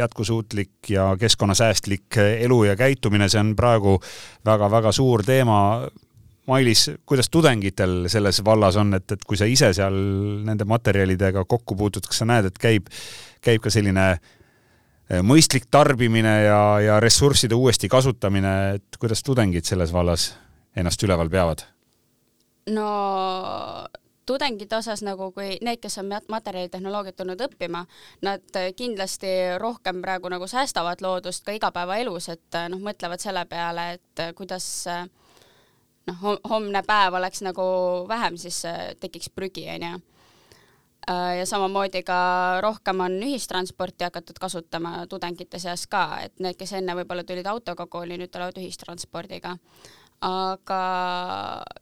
jätkusuutlik 0.03 0.93
ja 0.95 1.13
keskkonnasäästlik 1.21 2.19
elu 2.23 2.63
ja 2.71 2.79
käitumine, 2.79 3.29
see 3.33 3.43
on 3.43 3.57
praegu 3.59 3.99
väga-väga 4.47 4.95
suur 4.97 5.27
teema 5.27 5.61
Mailis, 6.47 6.91
kuidas 7.07 7.31
tudengitel 7.31 8.09
selles 8.11 8.41
vallas 8.45 8.77
on, 8.77 8.97
et, 8.99 9.13
et 9.15 9.21
kui 9.25 9.39
sa 9.39 9.47
ise 9.47 9.69
seal 9.77 9.95
nende 10.43 10.67
materjalidega 10.67 11.45
kokku 11.47 11.77
puutud, 11.79 12.07
kas 12.09 12.19
sa 12.19 12.27
näed, 12.27 12.49
et 12.51 12.59
käib, 12.59 12.89
käib 13.45 13.63
ka 13.63 13.71
selline 13.71 14.07
eh, 14.17 15.21
mõistlik 15.23 15.69
tarbimine 15.71 16.33
ja, 16.49 16.63
ja 16.83 16.97
ressursside 17.03 17.55
uuesti 17.55 17.87
kasutamine, 17.93 18.55
et 18.81 18.99
kuidas 18.99 19.23
tudengid 19.23 19.71
selles 19.71 19.95
vallas 19.95 20.33
ennast 20.77 21.03
üleval 21.03 21.31
peavad? 21.31 21.67
no 22.71 22.89
tudengite 24.27 24.77
osas 24.77 25.03
nagu, 25.03 25.33
kui 25.35 25.57
need, 25.65 25.81
kes 25.83 25.99
on 25.99 26.13
materjalitehnoloogiat 26.31 27.17
tulnud 27.19 27.41
õppima, 27.49 27.83
nad 28.23 28.61
kindlasti 28.79 29.33
rohkem 29.59 30.03
praegu 30.05 30.31
nagu 30.33 30.47
säästavad 30.47 31.03
loodust 31.03 31.45
ka 31.45 31.57
igapäevaelus, 31.57 32.29
et 32.37 32.61
noh, 32.71 32.81
mõtlevad 32.83 33.23
selle 33.23 33.45
peale, 33.51 33.89
et 33.99 34.25
kuidas 34.39 34.69
noh, 36.07 36.23
homne 36.49 36.85
päev 36.87 37.19
oleks 37.19 37.43
nagu 37.43 37.67
vähem, 38.09 38.39
siis 38.39 38.63
tekiks 39.03 39.33
prügi, 39.35 39.67
onju 39.75 39.99
ja 41.39 41.47
samamoodi 41.47 42.05
ka 42.07 42.61
rohkem 42.63 43.01
on 43.01 43.17
ühistransporti 43.27 44.07
hakatud 44.07 44.39
kasutama 44.39 45.07
tudengite 45.11 45.59
seas 45.59 45.89
ka, 45.91 46.05
et 46.23 46.39
need, 46.39 46.55
kes 46.59 46.77
enne 46.79 46.95
võib-olla 46.95 47.25
tulid 47.27 47.47
autoga 47.51 47.89
kooli, 47.91 48.19
nüüd 48.21 48.31
tulevad 48.31 48.61
ühistranspordiga. 48.63 49.57
Aga 50.23 50.83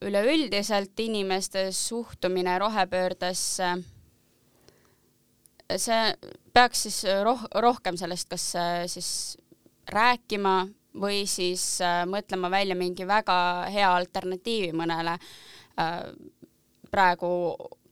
üleüldiselt 0.06 1.00
inimeste 1.00 1.66
suhtumine 1.76 2.58
rohepöördesse, 2.58 3.74
see 5.76 6.02
peaks 6.52 6.86
siis 6.86 7.02
roh-, 7.24 7.48
rohkem 7.62 7.98
sellest 8.00 8.30
kas 8.32 8.46
äh, 8.58 8.84
siis 8.90 9.10
rääkima 9.90 10.64
või 11.00 11.22
siis 11.28 11.64
äh, 11.84 12.02
mõtlema 12.08 12.50
välja 12.50 12.74
mingi 12.78 13.06
väga 13.06 13.36
hea 13.70 13.92
alternatiivi 13.94 14.72
mõnele 14.76 15.18
praegu 16.90 17.28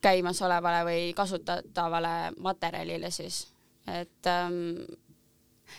käimasolevale 0.00 0.84
või 0.84 1.12
kasutatavale 1.16 2.32
materjalile 2.38 3.10
siis, 3.10 3.46
et 3.86 4.26
ähm, 4.26 4.74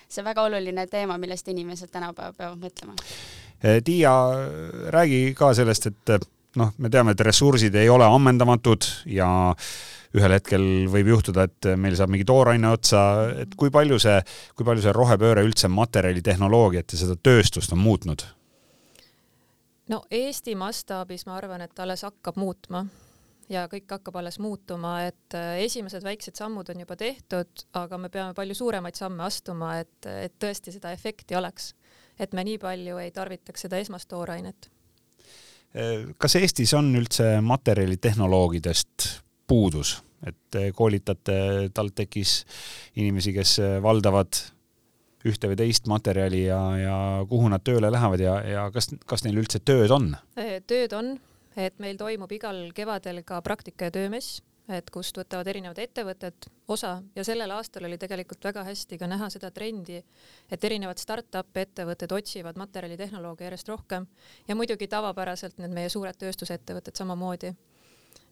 see 0.08 0.22
on 0.22 0.30
väga 0.30 0.44
oluline 0.48 0.88
teema, 0.88 1.18
millest 1.18 1.48
inimesed 1.48 1.92
tänapäeval 1.94 2.36
peavad 2.38 2.64
mõtlema. 2.64 2.96
Eh, 3.64 3.82
Tiia, 3.84 4.14
räägi 4.96 5.34
ka 5.36 5.54
sellest, 5.54 5.90
et 5.92 6.14
eh, 6.16 6.28
noh, 6.60 6.72
me 6.78 6.90
teame, 6.90 7.12
et 7.12 7.24
ressursid 7.28 7.76
ei 7.76 7.90
ole 7.92 8.08
ammendamatud 8.08 8.88
ja 9.12 9.30
ühel 10.16 10.34
hetkel 10.34 10.64
võib 10.90 11.12
juhtuda, 11.12 11.46
et 11.46 11.70
meil 11.78 11.98
saab 11.98 12.14
mingi 12.14 12.26
tooraine 12.26 12.72
otsa, 12.72 13.02
et 13.44 13.52
kui 13.60 13.70
palju 13.74 14.00
see, 14.02 14.18
kui 14.58 14.66
palju 14.66 14.86
see 14.86 14.94
rohepööre 14.96 15.44
üldse 15.46 15.70
materjalitehnoloogiat 15.70 16.96
ja 16.96 17.02
seda 17.04 17.18
tööstust 17.20 17.76
on 17.76 17.84
muutnud? 17.84 18.26
no 19.90 20.04
Eesti 20.14 20.56
mastaabis 20.58 21.26
ma 21.26 21.38
arvan, 21.38 21.62
et 21.66 21.80
alles 21.82 22.06
hakkab 22.06 22.40
muutma 22.42 22.84
ja 23.50 23.66
kõik 23.70 23.90
hakkab 23.90 24.20
alles 24.22 24.38
muutuma, 24.42 25.00
et 25.10 25.38
esimesed 25.66 26.06
väiksed 26.06 26.38
sammud 26.38 26.70
on 26.70 26.84
juba 26.86 26.98
tehtud, 26.98 27.66
aga 27.78 27.98
me 27.98 28.12
peame 28.14 28.36
palju 28.38 28.58
suuremaid 28.58 28.98
samme 28.98 29.26
astuma, 29.26 29.76
et, 29.82 29.98
et 30.10 30.36
tõesti 30.42 30.74
seda 30.76 30.94
efekti 30.96 31.38
oleks. 31.38 31.74
Et 32.20 32.36
me 32.36 32.44
nii 32.44 32.60
palju 32.62 33.00
ei 33.02 33.12
tarvitaks 33.16 33.66
seda 33.68 33.80
esmast 33.80 34.10
toorainet. 34.12 34.70
Kas 36.18 36.36
Eestis 36.40 36.74
on 36.74 36.90
üldse 36.98 37.36
materjalitehnoloogidest 37.46 39.10
puudus, 39.48 40.00
et 40.26 40.58
koolitate 40.76 41.70
TalTechis 41.74 42.40
inimesi, 42.98 43.34
kes 43.36 43.60
valdavad 43.84 44.42
ühte 45.28 45.50
või 45.52 45.58
teist 45.60 45.88
materjali 45.92 46.46
ja, 46.46 46.60
ja 46.80 46.98
kuhu 47.30 47.50
nad 47.52 47.64
tööle 47.66 47.92
lähevad 47.92 48.24
ja, 48.24 48.36
ja 48.48 48.68
kas, 48.74 48.90
kas 49.06 49.26
neil 49.26 49.42
üldse 49.42 49.60
tööd 49.60 49.92
on? 49.92 50.14
tööd 50.68 50.96
on, 50.96 51.14
et 51.60 51.76
meil 51.84 52.00
toimub 52.00 52.32
igal 52.32 52.70
kevadel 52.76 53.22
ka 53.28 53.42
praktika- 53.46 53.90
ja 53.90 53.96
töömess, 54.00 54.40
et 54.70 54.90
kust 54.94 55.18
võtavad 55.18 55.48
erinevad 55.50 55.80
ettevõtted 55.82 56.46
osa. 56.70 57.00
Ja 57.16 57.24
sellel 57.26 57.52
aastal 57.56 57.88
oli 57.90 57.98
tegelikult 57.98 58.44
väga 58.46 58.64
hästi 58.68 59.00
ka 59.02 59.10
näha 59.10 59.30
seda 59.34 59.50
trendi, 59.52 59.98
et 60.52 60.64
erinevad 60.70 61.02
startup 61.02 61.58
ettevõtted 61.58 62.14
otsivad 62.14 62.60
materjalitehnoloogia 62.62 63.50
järjest 63.50 63.74
rohkem. 63.74 64.06
Ja 64.48 64.56
muidugi 64.56 64.88
tavapäraselt 64.88 65.58
need 65.58 65.74
meie 65.74 65.90
suured 65.90 66.20
tööstusettevõtted 66.22 67.02
samamoodi. 67.02 67.54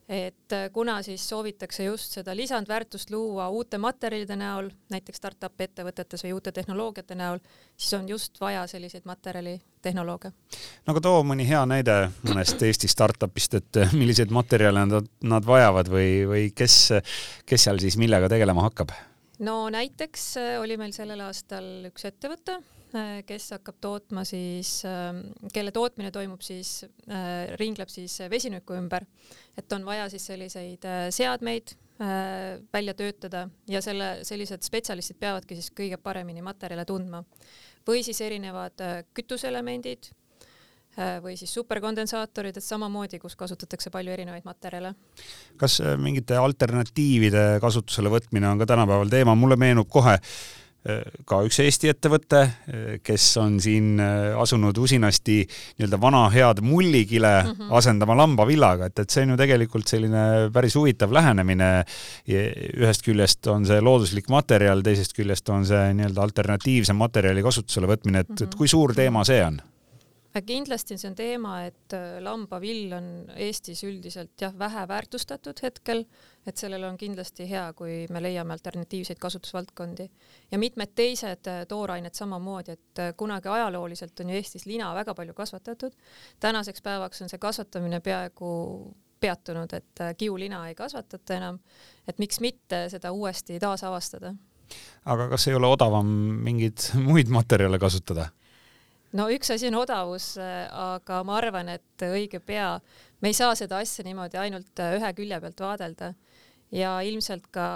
Et 0.08 0.53
äh, 0.56 0.70
kuna 0.72 1.01
siis 1.03 1.25
soovitakse 1.29 1.84
just 1.84 2.13
seda 2.15 2.36
lisandväärtust 2.36 3.10
luua 3.12 3.50
uute 3.51 3.77
materjalide 3.77 4.38
näol, 4.39 4.70
näiteks 4.94 5.20
startup 5.20 5.62
ettevõtetes 5.62 6.24
või 6.24 6.32
uute 6.38 6.53
tehnoloogiate 6.56 7.15
näol, 7.20 7.41
siis 7.75 7.98
on 7.98 8.08
just 8.08 8.39
vaja 8.39 8.63
selliseid 8.72 9.03
materjalitehnoloogia. 9.88 10.32
no 10.86 10.94
aga 10.94 11.03
too 11.03 11.24
mõni 11.27 11.48
hea 11.48 11.63
näide 11.70 11.98
mõnest 12.25 12.62
Eesti 12.62 12.89
startup'ist, 12.91 13.58
et 13.60 13.82
äh, 13.82 13.94
milliseid 13.98 14.32
materjale 14.34 14.86
nad, 14.86 15.12
nad 15.24 15.46
vajavad 15.46 15.89
või, 15.91 16.25
või 16.27 16.48
kes, 16.56 16.94
kes 17.46 17.67
seal 17.67 17.79
siis 17.79 17.98
millega 17.98 18.29
tegelema 18.29 18.67
hakkab? 18.67 18.94
no 19.39 19.67
näiteks 19.74 20.32
äh, 20.41 20.56
oli 20.62 20.77
meil 20.77 20.96
sellel 20.96 21.22
aastal 21.27 21.89
üks 21.91 22.08
ettevõte 22.10 22.60
Äh, 22.96 23.20
kes 23.27 23.50
hakkab 23.51 23.82
tootma 23.84 24.24
siis, 24.24 24.79
kelle 25.53 25.74
tootmine 25.75 26.08
toimub 26.15 26.39
siis, 26.41 26.86
ringleb 27.60 27.91
siis 27.91 28.15
vesiniku 28.32 28.77
ümber, 28.77 29.03
et 29.60 29.74
on 29.75 29.84
vaja 29.86 30.06
siis 30.13 30.24
selliseid 30.29 30.88
seadmeid 31.12 31.75
välja 31.98 32.94
töötada 32.94 33.48
ja 33.70 33.82
selle, 33.82 34.20
sellised 34.27 34.62
spetsialistid 34.62 35.18
peavadki 35.18 35.56
siis 35.58 35.72
kõige 35.74 35.98
paremini 35.98 36.44
materjale 36.46 36.86
tundma. 36.86 37.24
või 37.88 38.04
siis 38.04 38.22
erinevad 38.22 38.82
kütuseelemendid 39.16 40.12
või 41.24 41.36
siis 41.38 41.54
superkondensaatorid, 41.54 42.58
et 42.58 42.63
samamoodi, 42.63 43.20
kus 43.22 43.36
kasutatakse 43.36 43.89
palju 43.94 44.12
erinevaid 44.12 44.46
materjale. 44.46 44.94
kas 45.58 45.82
mingite 45.98 46.36
alternatiivide 46.36 47.60
kasutusele 47.62 48.10
võtmine 48.10 48.50
on 48.50 48.60
ka 48.60 48.66
tänapäeval 48.66 49.10
teema, 49.10 49.36
mulle 49.36 49.56
meenub 49.56 49.89
kohe 49.89 50.18
ka 51.28 51.40
üks 51.44 51.60
Eesti 51.60 51.90
ettevõte, 51.92 52.42
kes 53.04 53.26
on 53.42 53.58
siin 53.64 53.98
äh, 54.00 54.38
asunud 54.40 54.78
usinasti 54.80 55.42
nii-öelda 55.44 56.00
vana 56.02 56.24
head 56.32 56.62
mullikile 56.64 57.34
mm 57.44 57.52
-hmm. 57.52 57.74
asendama 57.80 58.16
lambavillaga, 58.18 58.88
et, 58.88 59.00
et 59.00 59.10
see 59.10 59.26
on 59.26 59.34
ju 59.36 59.38
tegelikult 59.38 59.88
selline 59.88 60.50
päris 60.54 60.76
huvitav 60.76 61.14
lähenemine. 61.14 61.84
ühest 62.28 63.04
küljest 63.04 63.48
on 63.48 63.66
see 63.66 63.82
looduslik 63.82 64.30
materjal, 64.30 64.82
teisest 64.82 65.14
küljest 65.18 65.50
on 65.50 65.66
see 65.66 65.94
nii-öelda 65.94 66.22
alternatiivse 66.22 66.94
materjali 66.94 67.44
kasutusele 67.44 67.88
võtmine, 67.88 68.20
et 68.20 68.30
mm, 68.30 68.36
-hmm. 68.36 68.44
et 68.44 68.56
kui 68.56 68.68
suur 68.68 68.94
teema 68.94 69.24
see 69.24 69.44
on? 69.44 69.62
Kindlasti 70.46 70.98
see 70.98 71.10
on 71.10 71.15
teema, 71.15 71.53
et 71.67 71.94
äh, 71.96 72.17
lambavill 72.24 72.91
on 72.98 73.08
Eestis 73.36 73.84
üldiselt 73.88 74.36
jah, 74.41 74.53
vähe 74.60 74.84
väärtustatud 74.88 75.60
hetkel, 75.63 76.03
et 76.48 76.58
sellel 76.60 76.84
on 76.88 76.98
kindlasti 77.00 77.48
hea, 77.50 77.65
kui 77.77 78.06
me 78.13 78.22
leiame 78.24 78.56
alternatiivseid 78.56 79.20
kasutusvaldkondi 79.22 80.08
ja 80.51 80.60
mitmed 80.60 80.94
teised 80.96 81.48
äh, 81.51 81.63
toorained 81.70 82.17
samamoodi, 82.17 82.77
et 82.77 83.03
äh, 83.03 83.13
kunagi 83.17 83.51
ajalooliselt 83.53 84.20
on 84.20 84.34
ju 84.34 84.39
Eestis 84.39 84.65
lina 84.65 84.94
väga 84.96 85.15
palju 85.15 85.34
kasvatatud. 85.38 85.94
tänaseks 86.39 86.82
päevaks 86.82 87.22
on 87.22 87.29
see 87.29 87.39
kasvatamine 87.39 88.00
peaaegu 88.00 88.50
peatunud, 89.20 89.74
et 89.74 90.03
kiulina 90.17 90.67
ei 90.67 90.75
kasvatata 90.75 91.39
enam, 91.39 91.60
et 92.08 92.20
miks 92.20 92.39
mitte 92.39 92.86
seda 92.89 93.12
uuesti 93.12 93.60
taasavastada. 93.60 94.36
aga 95.06 95.29
kas 95.29 95.48
ei 95.48 95.56
ole 95.56 95.67
odavam 95.67 96.08
mingeid 96.44 96.91
muid 97.10 97.32
materjale 97.34 97.79
kasutada? 97.79 98.29
No 99.14 99.28
üks 99.32 99.52
asi 99.54 99.70
on 99.70 99.80
odavus, 99.80 100.34
aga 100.38 101.22
ma 101.28 101.38
arvan, 101.40 101.70
et 101.78 102.08
õige 102.08 102.42
pea 102.44 102.76
me 103.22 103.32
ei 103.32 103.38
saa 103.38 103.56
seda 103.56 103.80
asja 103.84 104.06
niimoodi 104.08 104.40
ainult 104.42 104.84
ühe 104.84 105.14
külje 105.18 105.40
pealt 105.42 105.64
vaadelda 105.64 106.14
ja 106.76 106.98
ilmselt 107.08 107.48
ka 107.56 107.68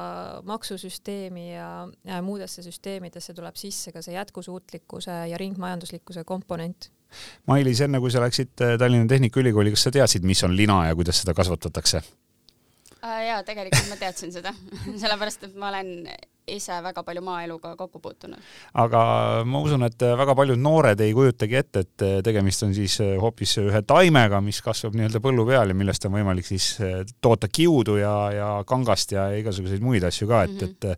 maksusüsteemi 0.47 1.45
ja, 1.53 1.69
ja 2.07 2.21
muudesse 2.25 2.63
süsteemidesse 2.65 3.33
tuleb 3.37 3.55
sisse 3.55 3.93
ka 3.95 4.03
see 4.03 4.17
jätkusuutlikkuse 4.17 5.21
ja 5.31 5.39
ringmajanduslikkuse 5.39 6.25
komponent. 6.27 6.91
Mailis, 7.47 7.81
enne 7.83 7.99
kui 7.99 8.11
sa 8.11 8.23
läksid 8.23 8.55
Tallinna 8.79 9.07
Tehnikaülikooli, 9.07 9.71
kas 9.75 9.87
sa 9.87 9.91
teadsid, 9.91 10.27
mis 10.27 10.43
on 10.47 10.55
lina 10.55 10.85
ja 10.87 10.95
kuidas 10.95 11.23
seda 11.23 11.35
kasvatatakse? 11.35 12.03
Äh, 13.01 13.23
jaa, 13.31 13.41
tegelikult 13.41 13.89
ma 13.89 13.97
teadsin 13.97 14.33
seda 14.33 14.53
sellepärast 15.01 15.47
et 15.47 15.55
ma 15.57 15.71
olen 15.71 16.05
ise 16.51 16.75
väga 16.83 17.03
palju 17.05 17.21
maaeluga 17.25 17.73
kokku 17.77 17.99
puutunud. 18.01 18.37
aga 18.83 19.01
ma 19.47 19.61
usun, 19.65 19.85
et 19.87 20.05
väga 20.19 20.35
paljud 20.37 20.61
noored 20.61 21.01
ei 21.01 21.13
kujutagi 21.17 21.57
ette, 21.57 21.83
et 21.85 22.05
tegemist 22.25 22.65
on 22.67 22.75
siis 22.77 22.99
hoopis 23.21 23.55
ühe 23.61 23.81
taimega, 23.87 24.41
mis 24.45 24.61
kasvab 24.61 24.97
nii-öelda 24.97 25.21
põllu 25.23 25.47
peal 25.49 25.73
ja 25.73 25.77
millest 25.77 26.05
on 26.05 26.15
võimalik 26.17 26.45
siis 26.45 26.75
toota 27.21 27.49
kiudu 27.49 27.97
ja, 28.01 28.15
ja 28.35 28.49
kangast 28.69 29.15
ja 29.17 29.29
igasuguseid 29.39 29.81
muid 29.81 30.05
asju 30.05 30.29
ka, 30.29 30.43
et 30.45 30.61
mm, 30.61 30.77
-hmm. 30.85 30.95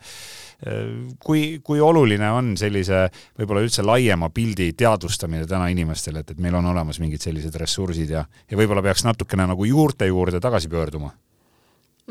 et 0.67 1.17
kui, 1.23 1.59
kui 1.63 1.79
oluline 1.79 2.31
on 2.31 2.53
sellise 2.57 3.05
võib-olla 3.39 3.63
üldse 3.63 3.83
laiema 3.83 4.29
pildi 4.29 4.73
teadvustamine 4.73 5.47
täna 5.47 5.67
inimestele, 5.71 6.19
et, 6.19 6.31
et 6.31 6.39
meil 6.39 6.55
on 6.55 6.71
olemas 6.75 6.99
mingid 6.99 7.21
sellised 7.21 7.55
ressursid 7.55 8.09
ja, 8.09 8.25
ja 8.51 8.57
võib-olla 8.57 8.83
peaks 8.83 9.03
natukene 9.03 9.47
nagu 9.47 9.65
juurte 9.65 10.07
juurde 10.07 10.39
tagasi 10.39 10.71
pöörduma 10.71 11.11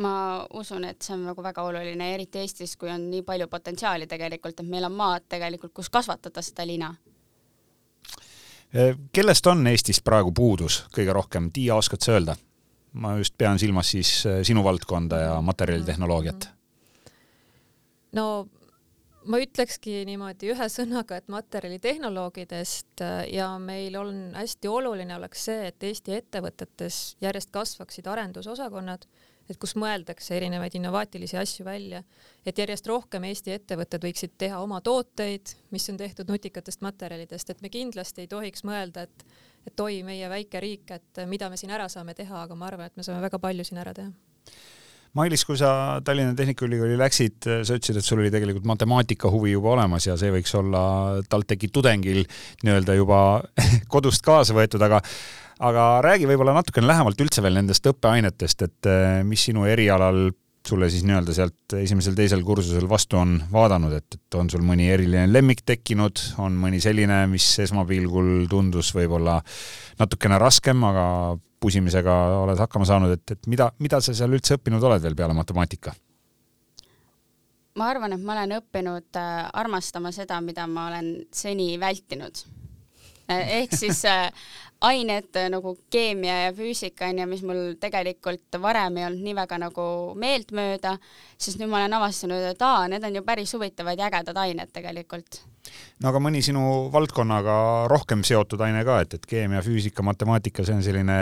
ma 0.01 0.47
usun, 0.57 0.85
et 0.89 1.03
see 1.03 1.15
on 1.17 1.27
nagu 1.29 1.43
väga 1.45 1.63
oluline, 1.69 2.13
eriti 2.15 2.41
Eestis, 2.41 2.77
kui 2.81 2.91
on 2.91 3.11
nii 3.11 3.23
palju 3.27 3.49
potentsiaali 3.53 4.07
tegelikult, 4.09 4.61
et 4.61 4.69
meil 4.69 4.87
on 4.89 4.95
maad 4.97 5.27
tegelikult, 5.29 5.73
kus 5.77 5.91
kasvatada 5.93 6.43
seda 6.43 6.67
lina. 6.67 6.95
Eh, 8.73 8.97
kellest 9.13 9.47
on 9.47 9.67
Eestis 9.69 10.01
praegu 10.01 10.33
puudus 10.33 10.83
kõige 10.95 11.13
rohkem, 11.13 11.51
Tiia, 11.53 11.77
oskad 11.77 12.01
sa 12.01 12.17
öelda? 12.17 12.37
ma 12.93 13.15
just 13.17 13.33
pean 13.41 13.59
silmas 13.59 13.89
siis 13.95 14.27
eh, 14.27 14.43
sinu 14.45 14.65
valdkonda 14.65 15.21
ja 15.21 15.37
materjalitehnoloogiat. 15.41 16.49
no 18.13 18.25
ma 19.25 19.39
ütlekski 19.41 20.03
niimoodi 20.09 20.51
ühe 20.53 20.69
sõnaga, 20.73 21.17
et 21.17 21.29
materjalitehnoloogidest 21.33 23.05
eh, 23.05 23.33
ja 23.37 23.49
meil 23.59 23.97
on 23.97 24.19
hästi 24.37 24.69
oluline 24.69 25.17
oleks 25.17 25.45
see, 25.49 25.69
et 25.69 25.89
Eesti 25.89 26.17
ettevõtetes 26.19 27.03
järjest 27.25 27.53
kasvaksid 27.55 28.09
arendusosakonnad 28.13 29.09
et 29.53 29.61
kus 29.61 29.77
mõeldakse 29.79 30.35
erinevaid 30.37 30.75
innovaatilisi 30.79 31.39
asju 31.41 31.67
välja, 31.69 32.03
et 32.47 32.59
järjest 32.59 32.89
rohkem 32.89 33.29
Eesti 33.29 33.55
ettevõtted 33.55 34.05
võiksid 34.05 34.37
teha 34.41 34.61
oma 34.65 34.81
tooteid, 34.81 35.55
mis 35.71 35.89
on 35.93 36.01
tehtud 36.01 36.33
nutikatest 36.33 36.83
materjalidest, 36.85 37.51
et 37.51 37.63
me 37.63 37.71
kindlasti 37.73 38.25
ei 38.25 38.33
tohiks 38.33 38.67
mõelda, 38.69 39.09
et 39.09 39.27
et 39.63 39.79
oi, 39.79 40.01
meie 40.03 40.27
väike 40.27 40.59
riik, 40.59 40.91
et 40.91 41.19
mida 41.31 41.47
me 41.47 41.55
siin 41.57 41.71
ära 41.71 41.85
saame 41.87 42.17
teha, 42.19 42.41
aga 42.49 42.55
ma 42.59 42.67
arvan, 42.67 42.89
et 42.91 42.97
me 42.99 43.05
saame 43.07 43.23
väga 43.23 43.39
palju 43.39 43.63
siin 43.69 43.79
ära 43.79 43.93
teha 43.95 44.11
Mailis, 45.13 45.43
kui 45.45 45.59
sa 45.61 46.01
Tallinna 46.05 46.33
Tehnikaülikooli 46.33 46.95
läksid, 46.97 47.45
sa 47.45 47.77
ütlesid, 47.77 47.99
et 48.01 48.07
sul 48.07 48.23
oli 48.23 48.31
tegelikult 48.33 48.65
matemaatika 48.71 49.29
huvi 49.29 49.53
juba 49.53 49.75
olemas 49.75 50.07
ja 50.07 50.15
see 50.17 50.33
võiks 50.33 50.55
olla 50.57 50.85
TalTechi 51.29 51.69
tudengil 51.69 52.23
nii-öelda 52.65 52.97
juba 52.97 53.19
kodust 53.93 54.25
kaasa 54.25 54.57
võetud, 54.57 54.81
aga 54.89 55.03
aga 55.63 55.85
räägi 56.03 56.27
võib-olla 56.31 56.57
natukene 56.57 56.89
lähemalt 56.89 57.21
üldse 57.21 57.45
veel 57.45 57.59
nendest 57.61 57.85
õppeainetest, 57.87 58.65
et 58.65 58.89
eh, 58.89 59.21
mis 59.29 59.45
sinu 59.51 59.67
erialal 59.69 60.31
sulle 60.67 60.89
siis 60.91 61.05
nii-öelda 61.05 61.35
sealt 61.37 61.77
esimesel-teisel 61.77 62.43
kursusel 62.47 62.89
vastu 62.89 63.19
on 63.21 63.37
vaadanud, 63.53 63.93
et, 63.99 64.17
et 64.17 64.41
on 64.41 64.49
sul 64.51 64.63
mõni 64.65 64.89
eriline 64.95 65.27
lemmik 65.29 65.61
tekkinud, 65.67 66.25
on 66.41 66.57
mõni 66.57 66.81
selline, 66.81 67.25
mis 67.31 67.47
esmapilgul 67.67 68.47
tundus 68.51 68.95
võib-olla 68.97 69.41
natukene 70.01 70.39
raskem, 70.41 70.85
aga 70.89 71.07
pusimisega 71.63 72.15
oled 72.43 72.59
hakkama 72.59 72.89
saanud, 72.89 73.17
et, 73.17 73.37
et 73.37 73.51
mida, 73.51 73.71
mida 73.83 74.01
sa 74.03 74.15
seal 74.17 74.35
üldse 74.35 74.59
õppinud 74.59 74.83
oled 74.91 75.05
veel 75.05 75.19
peale 75.19 75.37
matemaatika? 75.39 75.95
ma 77.81 77.87
arvan, 77.89 78.13
et 78.13 78.21
ma 78.21 78.35
olen 78.35 78.59
õppinud 78.59 79.17
äh, 79.17 79.47
armastama 79.63 80.13
seda, 80.13 80.43
mida 80.45 80.67
ma 80.69 80.91
olen 80.91 81.15
seni 81.33 81.71
vältinud 81.81 82.43
Eh, 83.31 83.63
ehk 83.63 83.77
siis 83.77 84.03
äh, 84.09 84.33
ained 84.83 85.39
nagu 85.53 85.77
keemia 85.93 86.39
ja 86.47 86.51
füüsika 86.57 87.09
onju, 87.11 87.27
mis 87.31 87.45
mul 87.47 87.63
tegelikult 87.81 88.59
varem 88.63 88.99
ei 88.99 89.07
olnud 89.07 89.23
nii 89.27 89.37
väga 89.39 89.59
nagu 89.63 89.87
meeltmööda, 90.19 90.97
siis 91.39 91.59
nüüd 91.61 91.71
ma 91.71 91.81
olen 91.83 91.97
avastanud, 91.99 92.51
et 92.51 92.67
aa, 92.67 92.89
need 92.91 93.07
on 93.07 93.21
ju 93.21 93.25
päris 93.27 93.55
huvitavad 93.55 93.99
ja 93.99 94.11
ägedad 94.11 94.43
ained 94.43 94.73
tegelikult. 94.75 95.43
no 96.03 96.11
aga 96.11 96.19
mõni 96.19 96.43
sinu 96.43 96.91
valdkonnaga 96.93 97.55
rohkem 97.91 98.25
seotud 98.27 98.61
aine 98.67 98.83
ka, 98.85 98.99
et, 99.05 99.15
et 99.15 99.27
keemia, 99.27 99.63
füüsika, 99.63 100.03
matemaatika, 100.03 100.67
see 100.67 100.75
on 100.75 100.83
selline 100.83 101.19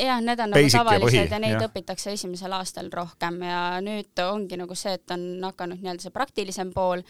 jah, 0.00 0.22
need 0.24 0.40
on 0.40 0.54
nagu 0.54 0.72
tavalised 0.72 1.20
ja, 1.20 1.28
ja 1.36 1.42
neid 1.42 1.58
ja. 1.58 1.68
õpitakse 1.68 2.16
esimesel 2.16 2.56
aastal 2.56 2.88
rohkem 2.92 3.42
ja 3.44 3.62
nüüd 3.84 4.24
ongi 4.24 4.56
nagu 4.60 4.76
see, 4.78 4.96
et 4.96 5.14
on 5.14 5.28
hakanud 5.50 5.84
nii-öelda 5.84 6.08
see 6.08 6.14
praktilisem 6.16 6.72
pool 6.72 7.04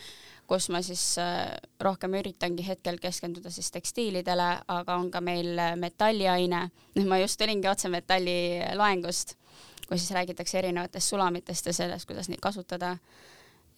kus 0.52 0.68
ma 0.68 0.82
siis 0.84 1.02
äh, 1.20 1.54
rohkem 1.80 2.12
üritangi 2.18 2.66
hetkel 2.66 2.98
keskenduda 3.00 3.50
siis 3.50 3.70
tekstiilidele, 3.72 4.48
aga 4.68 4.96
on 5.00 5.08
ka 5.12 5.22
meil 5.24 5.56
äh, 5.56 5.72
metalliaine, 5.80 6.66
nüüd 6.98 7.08
ma 7.08 7.16
just 7.22 7.40
tulingi 7.40 7.70
otse 7.70 7.88
metalli 7.92 8.60
loengust, 8.76 9.38
kus 9.86 10.02
siis 10.02 10.12
räägitakse 10.12 10.60
erinevatest 10.60 11.14
sulamitest 11.14 11.70
ja 11.70 11.76
sellest, 11.76 12.08
kuidas 12.10 12.28
neid 12.28 12.42
kasutada. 12.44 12.98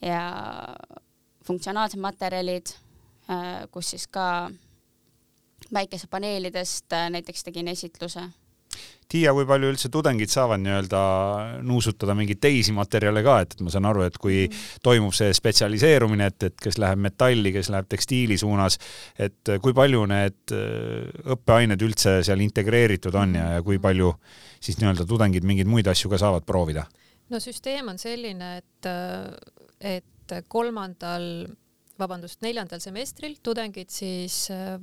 Ja 0.02 0.24
funktsionaalsed 1.46 2.02
materjalid, 2.02 2.74
äh, 3.30 3.68
kus 3.70 3.94
siis 3.94 4.08
ka 4.10 4.50
päikesepaneelidest 5.70 6.98
näiteks 7.14 7.46
tegin 7.46 7.70
esitluse 7.70 8.26
Tiia, 9.14 9.34
kui 9.36 9.44
palju 9.46 9.68
üldse 9.68 9.90
tudengid 9.92 10.32
saavad 10.32 10.62
nii-öelda 10.62 11.00
nuusutada 11.62 12.14
mingeid 12.16 12.40
teisi 12.42 12.72
materjale 12.74 13.20
ka, 13.22 13.36
et, 13.44 13.52
et 13.54 13.60
ma 13.62 13.70
saan 13.70 13.84
aru, 13.86 14.02
et 14.08 14.16
kui 14.18 14.38
mm. 14.46 14.80
toimub 14.82 15.12
see 15.14 15.28
spetsialiseerumine, 15.36 16.30
et, 16.32 16.46
et 16.48 16.56
kes 16.64 16.80
läheb 16.82 17.02
metalli, 17.04 17.52
kes 17.54 17.70
läheb 17.70 17.90
tekstiili 17.92 18.38
suunas, 18.40 18.78
et 19.20 19.52
kui 19.62 19.76
palju 19.76 20.06
need 20.10 20.56
äh, 20.56 21.28
õppeained 21.36 21.84
üldse 21.84 22.16
seal 22.26 22.42
integreeritud 22.42 23.14
on 23.20 23.36
ja, 23.38 23.50
ja 23.58 23.66
kui 23.66 23.78
palju 23.82 24.14
siis 24.64 24.80
nii-öelda 24.80 25.06
tudengid 25.06 25.46
mingeid 25.46 25.70
muid 25.70 25.90
asju 25.92 26.10
ka 26.10 26.20
saavad 26.24 26.48
proovida? 26.48 26.88
no 27.30 27.40
süsteem 27.40 27.92
on 27.92 28.00
selline, 28.00 28.56
et, 28.60 28.88
et 29.80 30.34
kolmandal 30.48 31.46
vabandust, 32.00 32.40
neljandal 32.44 32.82
semestril 32.82 33.36
tudengid 33.44 33.92
siis 33.94 34.48
äh, 34.52 34.78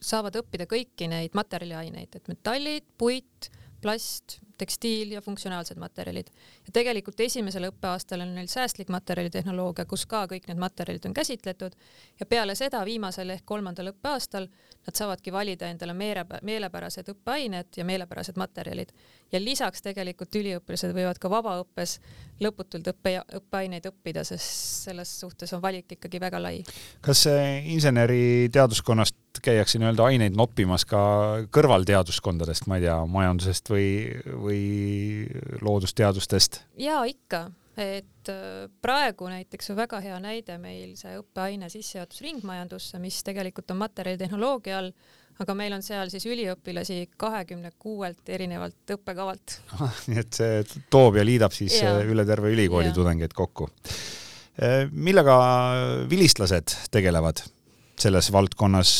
saavad 0.00 0.38
õppida 0.40 0.68
kõiki 0.70 1.08
neid 1.10 1.36
materjaliaineid, 1.36 2.16
et 2.16 2.30
metallid, 2.30 2.86
puit, 3.00 3.50
plast, 3.84 4.38
tekstiil 4.58 5.12
ja 5.12 5.20
funktsionaalsed 5.20 5.78
materjalid. 5.78 6.26
ja 6.66 6.72
tegelikult 6.72 7.20
esimesel 7.20 7.68
õppeaastal 7.70 8.22
on 8.22 8.34
neil 8.34 8.48
säästlik 8.50 8.88
materjalitehnoloogia, 8.88 9.84
kus 9.84 10.06
ka 10.06 10.24
kõik 10.30 10.48
need 10.48 10.60
materjalid 10.60 11.06
on 11.06 11.14
käsitletud 11.14 11.76
ja 12.20 12.26
peale 12.26 12.54
seda 12.54 12.84
viimasel 12.84 13.30
ehk 13.30 13.44
kolmandal 13.44 13.92
õppeaastal 13.92 14.48
nad 14.86 14.98
saavadki 14.98 15.32
valida 15.32 15.68
endale 15.70 15.94
meele, 15.94 16.26
meelepärased 16.42 17.08
õppeained 17.14 17.76
ja 17.76 17.84
meelepärased 17.84 18.36
materjalid. 18.36 18.92
ja 19.32 19.40
lisaks 19.40 19.82
tegelikult 19.82 20.34
üliõpilased 20.34 20.94
võivad 20.94 21.18
ka 21.18 21.30
vabaõppes 21.30 21.98
lõputult 22.40 22.88
õppe, 22.92 23.18
õppeaineid 23.40 23.90
õppida, 23.90 24.24
sest 24.24 24.84
selles 24.88 25.20
suhtes 25.20 25.52
on 25.52 25.62
valik 25.62 25.92
ikkagi 25.98 26.20
väga 26.20 26.42
lai. 26.42 26.64
kas 27.00 27.26
inseneriteaduskonnast 27.64 29.23
käiakse 29.42 29.80
nii-öelda 29.80 30.06
aineid 30.10 30.38
noppimas 30.38 30.84
ka 30.88 31.00
kõrvalteaduskondadest, 31.54 32.68
ma 32.70 32.78
ei 32.78 32.86
tea, 32.86 33.00
majandusest 33.10 33.70
või, 33.72 33.88
või 34.46 34.62
loodusteadustest? 35.64 36.62
jaa, 36.78 37.02
ikka 37.10 37.48
et 37.76 38.30
äh, 38.30 38.70
praegu 38.82 39.26
näiteks 39.30 39.72
on 39.72 39.78
väga 39.78 40.00
hea 40.04 40.16
näide 40.22 40.56
meil 40.62 40.94
see 40.98 41.16
õppeaine 41.18 41.68
sissejuhatus 41.72 42.22
ringmajandusse, 42.24 43.00
mis 43.02 43.20
tegelikult 43.26 43.72
on 43.74 43.80
materjalitehnoloogia 43.82 44.78
all, 44.78 44.92
aga 45.42 45.56
meil 45.58 45.74
on 45.74 45.82
seal 45.82 46.12
siis 46.12 46.26
üliõpilasi 46.30 47.00
kahekümne 47.18 47.72
kuuelt 47.78 48.30
erinevalt 48.30 48.94
õppekavalt. 48.96 49.58
nii 50.10 50.22
et 50.22 50.38
see 50.38 50.62
toob 50.92 51.18
ja 51.18 51.26
liidab 51.26 51.56
siis 51.56 51.80
ja. 51.80 51.96
Äh, 51.98 52.12
üle 52.14 52.26
terve 52.28 52.54
ülikooli 52.54 52.92
ja. 52.92 52.96
tudengeid 52.96 53.34
kokku. 53.34 53.68
Äh, 54.62 54.86
millega 54.92 55.36
vilistlased 56.10 56.78
tegelevad? 56.94 57.42
Selles 58.00 58.30
valdkonnas 58.34 58.94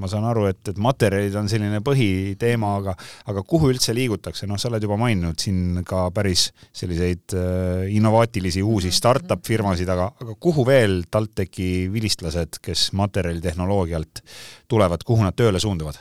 ma 0.00 0.08
saan 0.10 0.24
aru, 0.28 0.46
et, 0.50 0.60
et 0.72 0.78
materjalid 0.80 1.34
on 1.38 1.48
selline 1.50 1.80
põhiteema, 1.84 2.72
aga, 2.80 2.94
aga 3.30 3.42
kuhu 3.46 3.70
üldse 3.72 3.94
liigutakse, 3.96 4.48
noh, 4.48 4.58
sa 4.60 4.70
oled 4.70 4.84
juba 4.84 4.96
maininud 5.00 5.40
siin 5.40 5.82
ka 5.86 6.06
päris 6.14 6.48
selliseid 6.76 7.36
äh, 7.36 7.90
innovaatilisi 7.96 8.64
uusi 8.64 8.90
mhm, 8.90 8.96
startup 8.96 9.44
firmasid, 9.46 9.90
aga, 9.92 10.10
aga 10.24 10.36
kuhu 10.40 10.64
veel 10.68 11.02
TalTechi 11.10 11.88
vilistlased, 11.92 12.60
kes 12.64 12.90
materjalitehnoloogialt 12.98 14.24
tulevad, 14.70 15.04
kuhu 15.06 15.26
nad 15.26 15.36
tööle 15.38 15.60
suunduvad? 15.62 16.00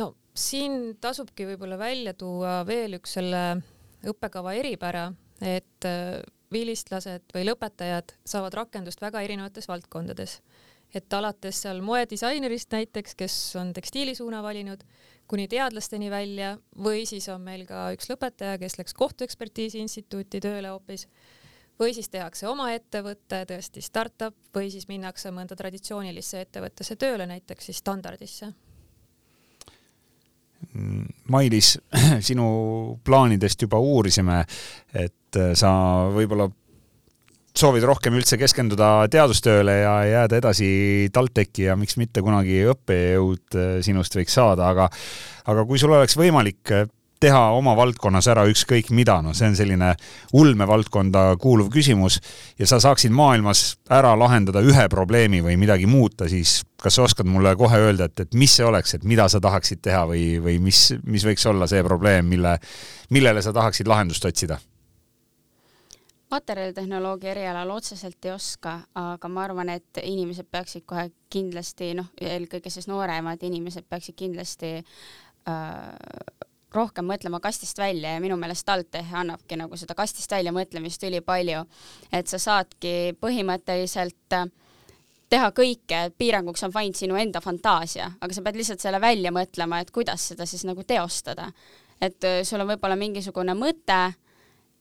no 0.00 0.12
siin 0.36 0.96
tasubki 1.00 1.48
võib-olla 1.48 1.80
välja 1.80 2.14
tuua 2.18 2.60
veel 2.68 2.98
üks 3.00 3.16
selle 3.18 3.44
õppekava 4.10 4.54
eripära, 4.56 5.08
et 5.40 5.88
äh, 5.88 6.20
vilistlased 6.52 7.30
või 7.34 7.46
lõpetajad 7.46 8.16
saavad 8.26 8.56
rakendust 8.64 9.00
väga 9.02 9.22
erinevates 9.24 9.68
valdkondades 9.70 10.40
et 10.94 11.12
alates 11.12 11.62
seal 11.62 11.80
moedisainerist 11.84 12.72
näiteks, 12.74 13.14
kes 13.18 13.34
on 13.60 13.72
tekstiilisuuna 13.76 14.42
valinud, 14.42 14.82
kuni 15.30 15.46
teadlasteni 15.48 16.10
välja 16.10 16.56
või 16.84 17.04
siis 17.06 17.28
on 17.30 17.44
meil 17.46 17.66
ka 17.68 17.90
üks 17.94 18.10
lõpetaja, 18.10 18.58
kes 18.58 18.78
läks 18.80 18.96
kohtuekspertiisi 18.98 19.78
instituuti 19.78 20.40
tööle 20.42 20.72
hoopis 20.72 21.06
või 21.80 21.94
siis 21.96 22.10
tehakse 22.12 22.48
oma 22.48 22.72
ettevõte, 22.74 23.44
tõesti 23.48 23.82
startup 23.82 24.36
või 24.54 24.70
siis 24.72 24.88
minnakse 24.88 25.30
mõnda 25.32 25.56
traditsioonilisse 25.56 26.42
ettevõttesse 26.44 26.96
tööle, 27.00 27.26
näiteks 27.30 27.70
siis 27.70 27.80
standardisse. 27.80 28.50
Mailis, 31.32 31.78
sinu 32.28 32.46
plaanidest 33.04 33.62
juba 33.64 33.78
uurisime, 33.80 34.42
et 34.94 35.40
sa 35.56 35.70
võib-olla 36.12 36.50
soovid 37.60 37.84
rohkem 37.84 38.14
üldse 38.16 38.38
keskenduda 38.40 39.08
teadustööle 39.12 39.74
ja 39.82 39.96
jääda 40.08 40.38
edasi 40.40 40.70
TalTechi 41.12 41.66
ja 41.68 41.76
miks 41.76 41.98
mitte 42.00 42.22
kunagi 42.24 42.62
õppejõud 42.72 43.58
äh, 43.58 43.74
sinust 43.84 44.16
võiks 44.16 44.36
saada, 44.36 44.70
aga 44.72 44.88
aga 45.50 45.66
kui 45.68 45.80
sul 45.80 45.92
oleks 45.92 46.16
võimalik 46.16 46.72
äh, 46.72 46.88
teha 47.20 47.42
oma 47.52 47.74
valdkonnas 47.76 48.30
ära 48.32 48.46
ükskõik 48.48 48.88
mida, 48.96 49.18
no 49.20 49.34
see 49.36 49.50
on 49.50 49.58
selline 49.58 49.90
ulmevaldkonda 50.40 51.26
kuuluv 51.42 51.68
küsimus 51.74 52.16
ja 52.58 52.68
sa 52.70 52.80
saaksid 52.80 53.12
maailmas 53.12 53.76
ära 53.92 54.14
lahendada 54.16 54.62
ühe 54.64 54.86
probleemi 54.92 55.42
või 55.44 55.58
midagi 55.60 55.90
muuta, 55.90 56.30
siis 56.32 56.62
kas 56.80 56.96
sa 56.96 57.04
oskad 57.04 57.28
mulle 57.28 57.52
kohe 57.60 57.82
öelda, 57.82 58.08
et, 58.08 58.24
et 58.24 58.40
mis 58.40 58.56
see 58.56 58.64
oleks, 58.64 58.96
et 58.96 59.04
mida 59.04 59.28
sa 59.28 59.42
tahaksid 59.44 59.84
teha 59.84 60.06
või, 60.08 60.24
või 60.40 60.56
mis, 60.64 60.86
mis 61.04 61.28
võiks 61.28 61.44
olla 61.50 61.68
see 61.68 61.84
probleem, 61.84 62.30
mille, 62.32 62.56
millele 63.12 63.44
sa 63.44 63.52
tahaksid 63.52 63.90
lahendust 63.90 64.24
otsida? 64.24 64.56
Materjalitehnoloogia 66.30 67.30
erialal 67.30 67.70
otseselt 67.74 68.24
ei 68.24 68.32
oska, 68.32 68.76
aga 68.94 69.28
ma 69.28 69.44
arvan, 69.44 69.72
et 69.74 70.02
inimesed 70.02 70.46
peaksid 70.50 70.86
kohe 70.86 71.08
kindlasti 71.30 71.94
noh, 71.98 72.12
eelkõige 72.20 72.70
siis 72.70 72.86
nooremad 72.90 73.42
inimesed 73.46 73.88
peaksid 73.90 74.16
kindlasti 74.18 74.76
äh, 74.78 76.44
rohkem 76.74 77.08
mõtlema 77.10 77.40
kastist 77.42 77.78
välja 77.78 78.14
ja 78.14 78.22
minu 78.22 78.36
meelest 78.38 78.66
TalTech 78.66 79.14
annabki 79.22 79.58
nagu 79.58 79.76
seda 79.78 79.96
kastist 79.98 80.30
välja 80.30 80.54
mõtlemist 80.54 81.02
ülipalju, 81.06 81.64
et 82.12 82.30
sa 82.30 82.38
saadki 82.38 83.16
põhimõtteliselt 83.20 84.38
äh, 84.38 84.46
teha 85.30 85.50
kõike, 85.54 86.06
piiranguks 86.18 86.62
on 86.66 86.74
vaid 86.74 86.98
sinu 86.98 87.18
enda 87.18 87.42
fantaasia, 87.42 88.10
aga 88.20 88.34
sa 88.34 88.42
pead 88.46 88.58
lihtsalt 88.58 88.82
selle 88.82 89.02
välja 89.02 89.34
mõtlema, 89.34 89.82
et 89.82 89.90
kuidas 89.94 90.30
seda 90.32 90.46
siis 90.46 90.66
nagu 90.68 90.86
teostada. 90.86 91.50
et 92.00 92.24
äh, 92.24 92.42
sul 92.44 92.60
on 92.60 92.70
võib-olla 92.70 92.96
mingisugune 92.96 93.54
mõte 93.54 94.02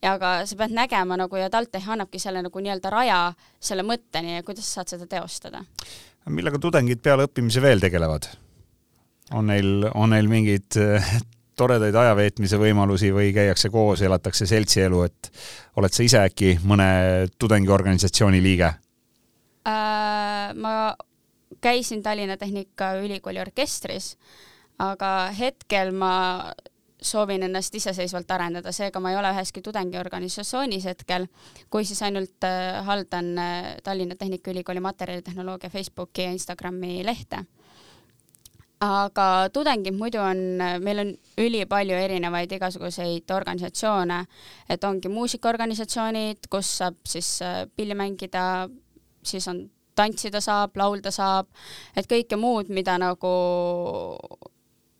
ja 0.04 0.14
aga 0.16 0.34
sa 0.48 0.58
pead 0.60 0.76
nägema 0.76 1.18
nagu 1.20 1.40
ja 1.40 1.50
TalTech 1.52 1.90
annabki 1.90 2.20
selle 2.20 2.44
nagu 2.46 2.62
nii-öelda 2.64 2.92
raja 2.94 3.20
selle 3.60 3.84
mõtteni 3.88 4.38
ja 4.38 4.46
kuidas 4.48 4.68
sa 4.68 4.80
saad 4.80 4.96
seda 4.96 5.08
teostada. 5.08 5.64
millega 6.30 6.60
tudengid 6.60 7.02
peale 7.04 7.26
õppimise 7.28 7.62
veel 7.62 7.82
tegelevad? 7.84 8.30
on 9.34 9.52
neil, 9.52 9.90
on 9.94 10.10
neil 10.16 10.30
mingeid 10.32 10.80
äh, 10.80 11.12
toredaid 11.60 11.96
ajaveetmise 11.96 12.58
võimalusi 12.58 13.12
või 13.14 13.34
käiakse 13.36 13.70
koos, 13.70 14.02
elatakse 14.02 14.48
seltsielu, 14.50 15.04
et 15.04 15.32
oled 15.78 15.94
sa 15.94 16.04
ise 16.04 16.24
äkki 16.24 16.56
mõne 16.64 16.90
tudengiorganisatsiooni 17.38 18.42
liige 18.44 18.72
äh,? 19.68 20.56
ma 20.56 20.96
käisin 21.62 22.04
Tallinna 22.04 22.38
Tehnikaülikooli 22.38 23.42
orkestris, 23.42 24.16
aga 24.80 25.30
hetkel 25.36 25.92
ma 25.92 26.14
soovin 27.02 27.44
ennast 27.44 27.76
iseseisvalt 27.76 28.32
arendada, 28.32 28.72
seega 28.76 29.00
ma 29.00 29.14
ei 29.14 29.18
ole 29.20 29.32
üheski 29.34 29.62
tudengiorganisatsioonis 29.64 30.88
hetkel, 30.92 31.28
kui 31.72 31.86
siis 31.88 32.02
ainult 32.04 32.44
äh, 32.48 32.82
haldan 32.86 33.32
äh, 33.38 33.70
Tallinna 33.84 34.16
Tehnikaülikooli 34.20 34.84
materjalitehnoloogia 34.84 35.70
Facebooki 35.70 36.28
ja 36.28 36.36
Instagrami 36.36 37.06
lehte. 37.06 37.46
aga 38.80 39.50
tudengid 39.52 39.96
muidu 40.00 40.22
on, 40.24 40.38
meil 40.80 41.00
on 41.02 41.10
ülipalju 41.38 41.98
erinevaid 42.00 42.52
igasuguseid 42.56 43.32
organisatsioone, 43.36 44.22
et 44.70 44.84
ongi 44.84 45.12
muusikaorganisatsioonid, 45.12 46.48
kus 46.50 46.78
saab 46.78 46.96
siis 47.08 47.42
äh, 47.42 47.66
pilli 47.76 47.96
mängida, 47.96 48.70
siis 49.24 49.48
on 49.52 49.66
tantsida 49.96 50.40
saab, 50.42 50.78
laulda 50.80 51.12
saab, 51.12 51.50
et 51.96 52.08
kõike 52.08 52.40
muud, 52.40 52.72
mida 52.72 52.96
nagu 53.02 53.34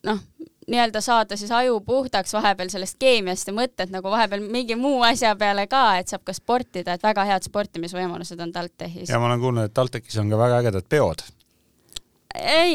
noh, 0.04 0.20
nii-öelda 0.68 1.00
saada 1.00 1.36
siis 1.36 1.50
aju 1.50 1.80
puhtaks 1.80 2.32
vahepeal 2.32 2.68
sellest 2.68 2.98
keemiast 3.00 3.48
ja 3.48 3.54
mõtted 3.56 3.92
nagu 3.94 4.10
vahepeal 4.12 4.42
mingi 4.44 4.76
muu 4.76 5.02
asja 5.06 5.32
peale 5.38 5.66
ka, 5.70 5.84
et 5.98 6.12
saab 6.12 6.24
ka 6.26 6.34
sportida, 6.36 6.94
et 6.94 7.04
väga 7.04 7.24
head 7.28 7.46
sportimisvõimalused 7.48 8.40
on 8.44 8.52
TalTechis. 8.52 9.08
ja 9.08 9.18
ma 9.18 9.30
olen 9.30 9.40
kuulnud, 9.40 9.70
et 9.70 9.74
TalTechis 9.74 10.20
on 10.22 10.30
ka 10.30 10.38
väga 10.38 10.60
ägedad 10.64 10.88
peod. 10.88 11.24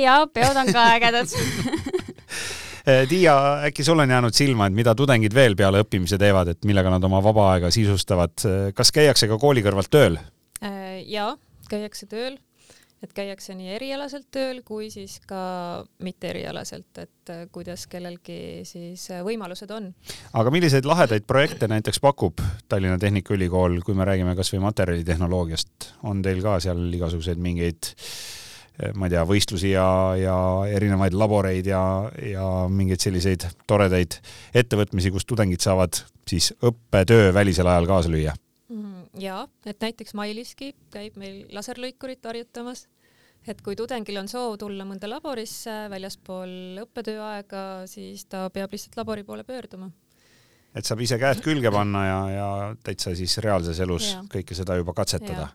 jaa, 0.02 0.28
peod 0.28 0.62
on 0.64 0.74
ka 0.74 0.88
ägedad 0.96 1.36
eh, 2.90 3.06
Tiia, 3.10 3.38
äkki 3.70 3.84
sul 3.84 4.00
on 4.00 4.10
jäänud 4.10 4.34
silma, 4.34 4.68
et 4.68 4.78
mida 4.82 4.96
tudengid 4.96 5.34
veel 5.34 5.56
peale 5.56 5.84
õppimise 5.86 6.20
teevad, 6.22 6.56
et 6.56 6.66
millega 6.66 6.92
nad 6.94 7.04
oma 7.04 7.22
vaba 7.24 7.52
aega 7.54 7.72
sisustavad, 7.72 8.36
kas 8.76 8.92
käiakse 8.92 9.30
ka 9.32 9.40
kooli 9.40 9.64
kõrvalt 9.66 9.94
tööl? 9.94 10.20
Äh, 10.64 11.06
jaa, 11.06 11.36
käiakse 11.70 12.10
tööl 12.10 12.40
et 13.04 13.14
käiakse 13.16 13.56
nii 13.58 13.74
erialaselt 13.76 14.30
tööl 14.34 14.62
kui 14.66 14.90
siis 14.94 15.18
ka 15.28 15.84
mitte 16.04 16.32
erialaselt, 16.32 17.02
et 17.02 17.34
äh, 17.34 17.44
kuidas 17.54 17.88
kellelgi 17.92 18.64
siis 18.68 19.10
äh, 19.14 19.26
võimalused 19.26 19.72
on. 19.76 19.92
aga 20.34 20.54
milliseid 20.54 20.88
lahedaid 20.88 21.28
projekte 21.28 21.70
näiteks 21.72 22.00
pakub 22.04 22.42
Tallinna 22.70 22.98
Tehnikaülikool, 23.02 23.82
kui 23.86 23.98
me 23.98 24.08
räägime 24.08 24.36
kasvõi 24.38 24.64
materjalitehnoloogiast, 24.64 25.92
on 26.04 26.24
teil 26.26 26.42
ka 26.46 26.58
seal 26.64 26.88
igasuguseid 26.98 27.42
mingeid 27.42 27.94
äh, 27.94 28.10
ma 28.96 29.08
ei 29.08 29.14
tea, 29.14 29.24
võistlusi 29.28 29.72
ja, 29.72 29.88
ja 30.20 30.38
erinevaid 30.68 31.16
laboreid 31.16 31.68
ja, 31.70 31.82
ja 32.20 32.48
mingeid 32.72 33.04
selliseid 33.04 33.48
toredaid 33.70 34.20
ettevõtmisi, 34.56 35.14
kus 35.16 35.28
tudengid 35.28 35.64
saavad 35.64 36.02
siis 36.28 36.52
õppetöö 36.66 37.32
välisel 37.36 37.70
ajal 37.72 37.88
kaasa 37.90 38.12
lüüa? 38.12 38.36
Mm, 38.70 39.05
jaa, 39.20 39.46
et 39.66 39.80
näiteks 39.82 40.14
Mailiski 40.18 40.74
käib 40.94 41.18
meil 41.20 41.46
laserlõikurit 41.56 42.26
harjutamas 42.26 42.88
et 43.48 43.62
kui 43.66 43.78
tudengil 43.78 44.18
on 44.20 44.30
soov 44.30 44.58
tulla 44.62 44.86
mõnda 44.88 45.10
laborisse 45.10 45.86
väljaspool 45.92 46.82
õppetöö 46.86 47.22
aega, 47.28 47.62
siis 47.90 48.26
ta 48.30 48.48
peab 48.54 48.74
lihtsalt 48.74 48.98
labori 49.00 49.24
poole 49.24 49.46
pöörduma. 49.46 49.90
et 50.76 50.86
saab 50.86 51.02
ise 51.06 51.18
käed 51.22 51.42
külge 51.46 51.72
panna 51.72 52.06
ja, 52.06 52.18
ja 52.34 52.48
täitsa 52.84 53.16
siis 53.16 53.38
reaalses 53.44 53.80
elus 53.80 54.12
ja. 54.12 54.24
kõike 54.32 54.58
seda 54.58 54.76
juba 54.76 54.94
katsetada. 54.94 55.50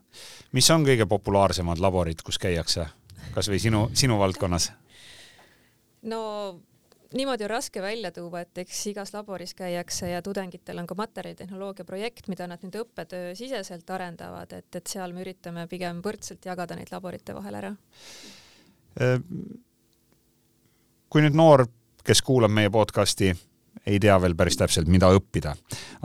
mis 0.53 0.71
on 0.71 0.87
kõige 0.87 1.07
populaarsemad 1.07 1.83
laborid, 1.83 2.23
kus 2.23 2.39
käiakse, 2.39 2.87
kas 3.35 3.51
või 3.51 3.59
sinu, 3.59 3.89
sinu 3.95 4.19
valdkonnas? 4.19 4.71
no 6.03 6.23
niimoodi 7.15 7.45
on 7.45 7.51
raske 7.51 7.83
välja 7.83 8.13
tuua, 8.15 8.45
et 8.45 8.59
eks 8.63 8.85
igas 8.93 9.15
laboris 9.15 9.55
käiakse 9.59 10.11
ja 10.13 10.23
tudengitel 10.23 10.79
on 10.79 10.87
ka 10.87 10.95
materjalitehnoloogia 10.99 11.85
projekt, 11.85 12.29
mida 12.29 12.47
nad 12.51 12.63
nüüd 12.63 12.79
õppetöö 12.85 13.35
siseselt 13.39 13.91
arendavad, 13.91 14.53
et, 14.57 14.71
et 14.77 14.87
seal 14.87 15.15
me 15.17 15.25
üritame 15.25 15.67
pigem 15.71 16.03
võrdselt 16.05 16.47
jagada 16.47 16.79
neid 16.79 16.93
laborite 16.93 17.35
vahel 17.35 17.61
ära. 17.63 17.75
kui 21.11 21.23
nüüd 21.23 21.35
noor, 21.35 21.67
kes 22.07 22.23
kuulab 22.23 22.51
meie 22.55 22.71
podcasti, 22.71 23.33
ei 23.87 23.99
tea 24.01 24.17
veel 24.23 24.35
päris 24.37 24.59
täpselt, 24.59 24.89
mida 24.91 25.09
õppida, 25.15 25.55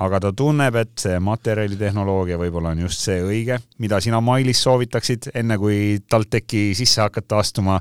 aga 0.01 0.19
ta 0.19 0.31
tunneb, 0.33 0.75
et 0.79 0.93
see 1.01 1.19
materjalitehnoloogia 1.19 2.37
võib-olla 2.41 2.73
on 2.73 2.85
just 2.85 3.03
see 3.05 3.21
õige, 3.21 3.59
mida 3.77 3.99
sina, 4.01 4.21
Mailis, 4.21 4.61
soovitaksid, 4.63 5.31
enne 5.35 5.57
kui 5.61 5.99
TalTechi 6.09 6.71
sisse 6.77 7.01
hakata 7.03 7.41
astuma 7.41 7.79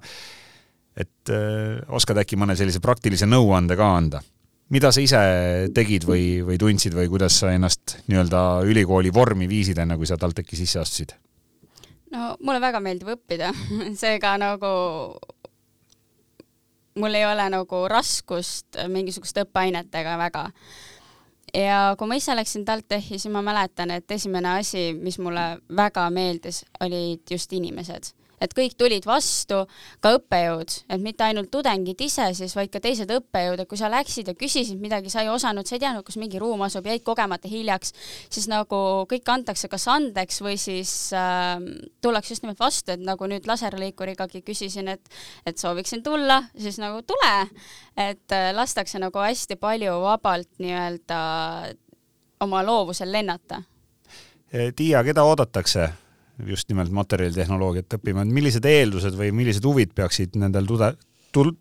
et 0.97 1.31
öö, 1.31 1.77
äh, 1.77 1.95
oskad 1.95 2.19
äkki 2.23 2.39
mõne 2.39 2.57
sellise 2.59 2.81
praktilise 2.81 3.27
nõuande 3.27 3.77
ka 3.79 3.91
anda? 3.97 4.23
mida 4.73 4.89
sa 4.95 5.03
ise 5.05 5.19
tegid 5.77 6.07
või, 6.09 6.41
või 6.47 6.57
tundsid 6.59 6.95
või 6.97 7.11
kuidas 7.13 7.37
sa 7.43 7.53
ennast 7.53 7.99
nii-öelda 8.09 8.65
ülikooli 8.65 9.13
vormi 9.13 9.49
viisid, 9.49 9.79
enne 9.79 9.99
kui 10.01 10.09
sa 10.09 10.17
TalTechi 10.17 10.57
sisse 10.57 10.81
astusid? 10.81 11.15
no 12.15 12.35
mulle 12.41 12.63
väga 12.63 12.81
meeldib 12.81 13.13
õppida 13.17 13.53
seega 14.03 14.37
nagu 14.41 14.73
mul 17.01 17.15
ei 17.19 17.27
ole 17.27 17.47
nagu 17.51 17.85
raskust 17.91 18.79
mingisuguste 18.89 19.45
õppeainetega 19.45 20.17
väga. 20.19 20.49
ja 21.55 21.79
kui 21.99 22.09
ma 22.09 22.19
ise 22.19 22.35
läksin 22.37 22.65
TalTechi, 22.65 23.19
siis 23.19 23.33
ma 23.35 23.43
mäletan, 23.43 23.91
et 23.91 24.11
esimene 24.11 24.57
asi, 24.61 24.93
mis 24.95 25.19
mulle 25.19 25.59
väga 25.77 26.09
meeldis, 26.11 26.65
olid 26.81 27.23
just 27.31 27.53
inimesed 27.53 28.15
et 28.43 28.55
kõik 28.57 28.77
tulid 28.79 29.07
vastu, 29.07 29.63
ka 30.03 30.15
õppejõud, 30.19 30.75
et 30.89 31.03
mitte 31.03 31.25
ainult 31.27 31.51
tudengid 31.53 32.01
ise 32.05 32.31
siis, 32.37 32.55
vaid 32.57 32.73
ka 32.73 32.81
teised 32.83 33.11
õppejõud, 33.11 33.63
et 33.63 33.71
kui 33.71 33.81
sa 33.81 33.91
läksid 33.93 34.31
ja 34.31 34.37
küsisid 34.39 34.81
midagi, 34.83 35.13
sa 35.13 35.25
ei 35.25 35.31
osanud, 35.33 35.67
sa 35.69 35.77
ei 35.77 35.85
teadnud, 35.85 36.05
kus 36.07 36.19
mingi 36.21 36.41
ruum 36.43 36.65
asub, 36.67 36.87
jäid 36.89 37.05
kogemata 37.07 37.51
hiljaks, 37.51 37.95
siis 38.33 38.49
nagu 38.51 38.81
kõik 39.11 39.31
antakse 39.33 39.71
kas 39.73 39.87
andeks 39.93 40.41
või 40.45 40.57
siis 40.61 40.93
äh, 41.17 41.57
tullakse 42.05 42.35
just 42.35 42.47
nimelt 42.47 42.63
vastu, 42.63 42.95
et 42.95 43.05
nagu 43.05 43.29
nüüd 43.31 43.49
laserliikurigagi 43.49 44.45
küsisin, 44.47 44.91
et, 44.97 45.15
et 45.47 45.61
sooviksin 45.61 46.03
tulla, 46.05 46.43
siis 46.59 46.81
nagu 46.83 47.03
tule, 47.07 47.35
et 47.97 48.35
äh, 48.35 48.51
lastakse 48.57 49.01
nagu 49.03 49.25
hästi 49.25 49.59
palju 49.61 49.99
vabalt 50.05 50.51
nii-öelda 50.63 51.21
oma 52.45 52.65
loovusel 52.67 53.13
lennata. 53.13 53.63
Tiia, 54.77 55.01
keda 55.03 55.25
oodatakse 55.27 55.89
just 56.47 56.69
nimelt 56.71 56.91
materjalitehnoloogiat 56.95 57.99
õppima, 57.99 58.25
et 58.25 58.35
millised 58.35 58.67
eeldused 58.67 59.17
või 59.19 59.31
millised 59.37 59.65
huvid 59.65 59.95
peaksid 59.95 60.37
nendel 60.41 60.67
tude-, 60.69 60.95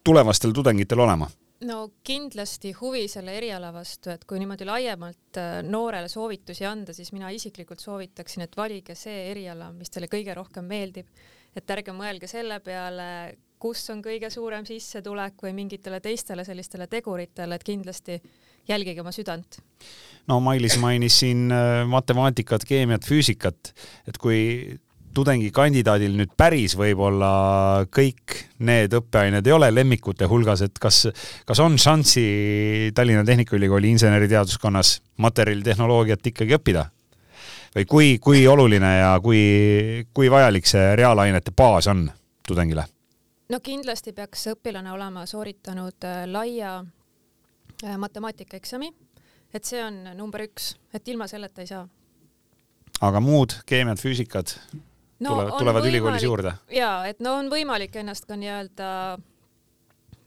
tulevastel 0.04 0.54
tudengitel 0.56 1.04
olema? 1.06 1.30
no 1.64 1.78
kindlasti 2.04 2.74
huvi 2.76 3.06
selle 3.08 3.38
eriala 3.38 3.70
vastu, 3.72 4.12
et 4.12 4.26
kui 4.28 4.40
niimoodi 4.42 4.66
laiemalt 4.68 5.40
äh, 5.40 5.62
noorele 5.64 6.10
soovitusi 6.12 6.66
anda, 6.68 6.92
siis 6.96 7.14
mina 7.16 7.30
isiklikult 7.32 7.80
soovitaksin, 7.80 8.44
et 8.44 8.58
valige 8.58 8.96
see 9.00 9.30
eriala, 9.32 9.70
mis 9.78 9.94
teile 9.94 10.10
kõige 10.12 10.36
rohkem 10.36 10.68
meeldib. 10.68 11.08
et 11.56 11.70
ärge 11.70 11.94
mõelge 11.94 12.28
selle 12.28 12.60
peale, 12.66 13.38
kus 13.62 13.86
on 13.94 14.02
kõige 14.04 14.30
suurem 14.34 14.66
sissetulek 14.66 15.38
või 15.44 15.54
mingitele 15.54 16.02
teistele 16.02 16.44
sellistele 16.44 16.88
teguritele, 16.92 17.56
et 17.56 17.64
kindlasti 17.64 18.18
jälgige 18.67 19.02
oma 19.02 19.12
südant. 19.12 19.60
no 20.28 20.39
Mailis 20.39 20.78
mainis 20.80 21.19
siin 21.19 21.52
äh, 21.52 21.84
matemaatikat, 21.88 22.65
keemiat, 22.67 23.06
füüsikat, 23.06 23.73
et 24.08 24.17
kui 24.17 24.80
tudengikandidaadil 25.13 26.15
nüüd 26.17 26.32
päris 26.38 26.73
võib-olla 26.78 27.86
kõik 27.93 28.38
need 28.65 28.95
õppeained 28.97 29.45
ei 29.45 29.54
ole 29.54 29.69
lemmikute 29.73 30.26
hulgas, 30.30 30.63
et 30.65 30.80
kas, 30.82 31.04
kas 31.45 31.62
on 31.62 31.78
šanssi 31.78 32.23
Tallinna 32.95 33.23
Tehnikaülikooli 33.28 33.93
inseneriteaduskonnas 33.93 34.97
materjalitehnoloogiat 35.17 36.34
ikkagi 36.34 36.58
õppida? 36.58 36.88
või 37.73 37.86
kui, 37.89 38.10
kui 38.21 38.47
oluline 38.47 38.89
ja 38.99 39.13
kui, 39.21 40.06
kui 40.13 40.30
vajalik 40.30 40.67
see 40.69 40.91
reaalainete 40.95 41.54
baas 41.58 41.88
on 41.89 42.06
tudengile? 42.47 42.86
no 43.49 43.60
kindlasti 43.60 44.13
peaks 44.13 44.47
õpilane 44.54 44.93
olema 44.93 45.26
sooritanud 45.30 46.10
äh, 46.10 46.26
laia 46.30 46.80
matemaatikaeksami, 47.98 48.89
et 49.54 49.67
see 49.67 49.84
on 49.84 50.00
number 50.17 50.46
üks, 50.48 50.74
et 50.93 51.08
ilma 51.13 51.28
selleta 51.28 51.63
ei 51.63 51.69
saa. 51.69 51.84
aga 53.02 53.19
muud 53.24 53.60
keemiad, 53.69 54.00
füüsikad 54.00 54.56
no, 55.19 55.30
tulevad, 55.30 55.54
tulevad 55.60 55.91
ülikoolis 55.91 56.26
juurde? 56.26 56.56
jaa, 56.72 57.06
et 57.10 57.22
no 57.24 57.38
on 57.41 57.52
võimalik 57.52 57.96
ennast 58.02 58.28
ka 58.30 58.38
nii-öelda 58.39 58.89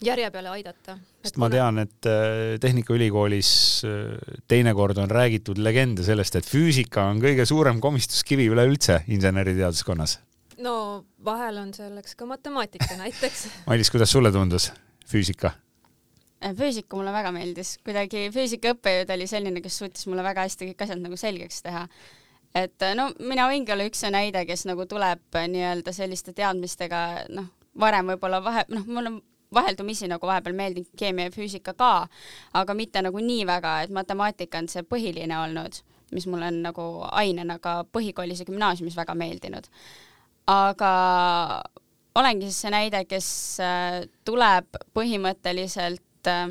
järje 0.05 0.31
peale 0.31 0.53
aidata. 0.53 0.99
sest 1.25 1.39
ma 1.41 1.49
tean, 1.53 1.81
et 1.83 2.09
äh, 2.11 2.57
Tehnikaülikoolis 2.63 3.51
äh, 3.89 4.39
teinekord 4.49 4.99
on 5.03 5.11
räägitud 5.11 5.61
legende 5.63 6.05
sellest, 6.07 6.37
et 6.37 6.49
füüsika 6.49 7.09
on 7.11 7.21
kõige 7.23 7.47
suurem 7.49 7.81
komistuskivi 7.81 8.49
üleüldse 8.53 9.03
inseneriteaduskonnas. 9.09 10.19
no 10.63 11.05
vahel 11.25 11.63
on 11.65 11.75
selleks 11.77 12.17
ka 12.17 12.29
matemaatika 12.29 12.97
näiteks 13.01 13.47
Mailis, 13.71 13.93
kuidas 13.93 14.13
sulle 14.13 14.33
tundus 14.33 14.73
füüsika? 15.09 15.57
Füüsika 16.55 16.99
mulle 16.99 17.13
väga 17.15 17.33
meeldis, 17.35 17.77
kuidagi 17.85 18.29
füüsikaõppejõud 18.35 19.13
oli 19.15 19.27
selline, 19.31 19.63
kes 19.65 19.79
suutis 19.81 20.07
mulle 20.11 20.25
väga 20.27 20.47
hästi 20.47 20.71
kõik 20.71 20.87
asjad 20.87 21.03
nagu 21.03 21.19
selgeks 21.21 21.63
teha. 21.67 21.87
et 22.57 22.85
no 22.97 23.11
mina 23.21 23.49
võingi 23.51 23.73
olla 23.73 23.85
üks 23.89 24.01
see 24.05 24.11
näide, 24.11 24.47
kes 24.49 24.65
nagu 24.69 24.87
tuleb 24.89 25.37
nii-öelda 25.37 25.93
selliste 25.93 26.33
teadmistega, 26.33 27.01
noh, 27.29 27.51
varem 27.79 28.13
võib-olla 28.13 28.41
vahe, 28.45 28.65
noh, 28.73 28.87
mul 28.87 29.11
on 29.11 29.19
vaheldumisi 29.55 30.09
nagu 30.11 30.27
vahepeal 30.27 30.57
meeldinud 30.57 30.89
keemia 30.99 31.29
ja 31.29 31.35
füüsika 31.35 31.75
ka, 31.77 32.09
aga 32.55 32.75
mitte 32.75 33.03
nagu 33.05 33.21
nii 33.23 33.47
väga, 33.47 33.81
et 33.85 33.95
matemaatika 33.95 34.63
on 34.63 34.69
see 34.73 34.83
põhiline 34.83 35.37
olnud, 35.39 35.81
mis 36.17 36.27
mulle 36.31 36.51
on 36.53 36.63
nagu 36.65 36.87
ainena 37.13 37.59
ka 37.63 37.83
põhikoolis 37.93 38.43
ja 38.43 38.49
gümnaasiumis 38.49 38.97
väga 38.97 39.15
meeldinud. 39.15 39.69
aga 40.47 40.93
olengi 42.17 42.49
siis 42.49 42.61
see 42.65 42.73
näide, 42.73 43.05
kes 43.09 43.29
äh, 43.63 44.03
tuleb 44.25 44.79
põhimõtteliselt 44.97 46.06
äh, 46.31 46.49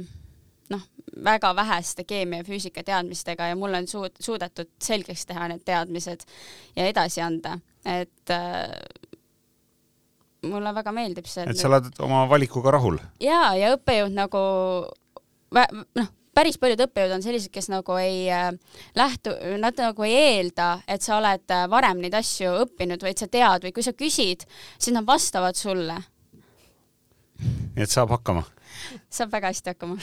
noh, 0.69 0.83
väga 1.23 1.53
väheste 1.55 2.03
keemia 2.07 2.41
ja 2.41 2.47
füüsika 2.47 2.83
teadmistega 2.85 3.51
ja 3.51 3.55
mul 3.59 3.77
on 3.77 3.87
suud-, 3.89 4.17
suudetud 4.19 4.71
selgeks 4.81 5.25
teha 5.29 5.49
need 5.51 5.63
teadmised 5.65 6.25
ja 6.75 6.87
edasi 6.89 7.23
anda, 7.25 7.57
et 7.85 8.33
äh, 8.33 8.73
mulle 10.45 10.73
väga 10.75 10.93
meeldib 10.95 11.29
see. 11.29 11.47
et 11.49 11.59
sa 11.59 11.69
oled 11.71 11.89
oma 12.05 12.25
valikuga 12.29 12.75
rahul? 12.77 12.99
jaa, 13.23 13.55
ja 13.59 13.73
õppejõud 13.77 14.15
nagu 14.15 14.43
noh, 15.55 16.09
päris 16.35 16.57
paljud 16.59 16.81
õppejõud 16.87 17.15
on 17.17 17.23
sellised, 17.23 17.53
kes 17.53 17.69
nagu 17.71 17.99
ei 18.01 18.25
äh, 18.33 18.49
lähtu, 18.97 19.35
nad 19.61 19.77
nagu 19.79 20.07
ei 20.07 20.17
eelda, 20.35 20.71
et 20.87 21.05
sa 21.05 21.19
oled 21.19 21.55
varem 21.71 22.01
neid 22.03 22.17
asju 22.17 22.57
õppinud, 22.65 23.05
vaid 23.05 23.21
sa 23.21 23.29
tead 23.31 23.67
või 23.67 23.75
kui 23.75 23.85
sa 23.85 23.95
küsid, 23.95 24.47
siis 24.77 24.93
nad 24.95 25.07
vastavad 25.07 25.57
sulle. 25.59 26.01
nii 27.75 27.83
et 27.83 27.91
saab 27.91 28.13
hakkama? 28.15 28.45
Saab 29.09 29.31
väga 29.33 29.51
hästi 29.51 29.73
hakkama. 29.73 29.97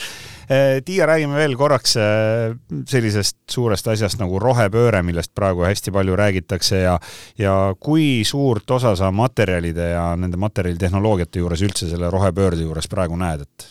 Eh, 0.49 0.81
Tiia, 0.85 1.07
räägime 1.07 1.37
veel 1.39 1.57
korraks 1.59 1.97
eh, 1.97 2.55
sellisest 2.89 3.39
suurest 3.51 3.89
asjast 3.93 4.21
nagu 4.21 4.41
rohepööre, 4.43 5.03
millest 5.07 5.35
praegu 5.35 5.67
hästi 5.67 5.95
palju 5.95 6.17
räägitakse 6.19 6.83
ja 6.85 6.99
ja 7.39 7.57
kui 7.81 8.23
suurt 8.29 8.71
osa 8.71 8.95
sa 8.97 9.11
materjalide 9.15 9.93
ja 9.95 10.07
nende 10.17 10.41
materjalitehnoloogiate 10.41 11.43
juures 11.43 11.63
üldse 11.63 11.91
selle 11.91 12.11
rohepöörde 12.11 12.67
juures 12.67 12.89
praegu 12.89 13.17
näed, 13.17 13.47
et 13.47 13.69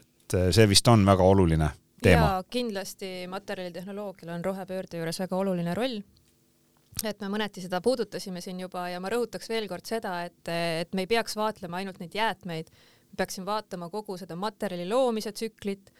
et 0.00 0.38
eh, 0.38 0.48
see 0.54 0.68
vist 0.70 0.88
on 0.88 1.04
väga 1.06 1.26
oluline 1.26 1.70
teema? 2.02 2.32
jaa, 2.34 2.46
kindlasti 2.50 3.26
materjalitehnoloogial 3.30 4.34
on 4.36 4.44
rohepöörde 4.44 5.00
juures 5.00 5.20
väga 5.24 5.36
oluline 5.36 5.74
roll 5.74 6.00
et 7.06 7.20
me 7.22 7.30
mõneti 7.32 7.62
seda 7.64 7.80
puudutasime 7.84 8.42
siin 8.44 8.60
juba 8.60 8.88
ja 8.90 9.00
ma 9.02 9.10
rõhutaks 9.12 9.48
veel 9.50 9.68
kord 9.70 9.86
seda, 9.88 10.20
et, 10.28 10.40
et 10.50 10.94
me 10.94 11.06
ei 11.06 11.10
peaks 11.10 11.36
vaatlema 11.38 11.80
ainult 11.80 12.00
neid 12.02 12.14
jäätmeid, 12.16 12.70
peaksin 13.16 13.46
vaatama 13.46 13.90
kogu 13.90 14.16
seda 14.20 14.36
materjali 14.36 14.88
loomise 14.88 15.32
tsüklit, 15.32 15.90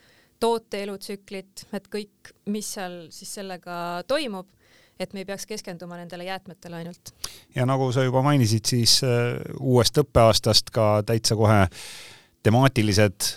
toote 0.41 0.83
elutsüklit, 0.83 1.67
et 1.77 1.89
kõik, 1.93 2.33
mis 2.53 2.73
seal 2.77 3.03
siis 3.13 3.35
sellega 3.41 3.77
toimub, 4.09 4.49
et 5.01 5.13
me 5.17 5.23
ei 5.23 5.29
peaks 5.29 5.47
keskenduma 5.49 5.97
nendele 6.01 6.25
jäätmetele 6.25 6.77
ainult. 6.77 7.13
ja 7.55 7.67
nagu 7.67 7.91
sa 7.93 8.05
juba 8.05 8.23
mainisid, 8.23 8.65
siis 8.69 9.01
äh, 9.05 9.37
uuest 9.61 9.99
õppeaastast 9.99 10.73
ka 10.73 11.03
täitsa 11.07 11.37
kohe 11.37 11.67
temaatilised 12.43 13.31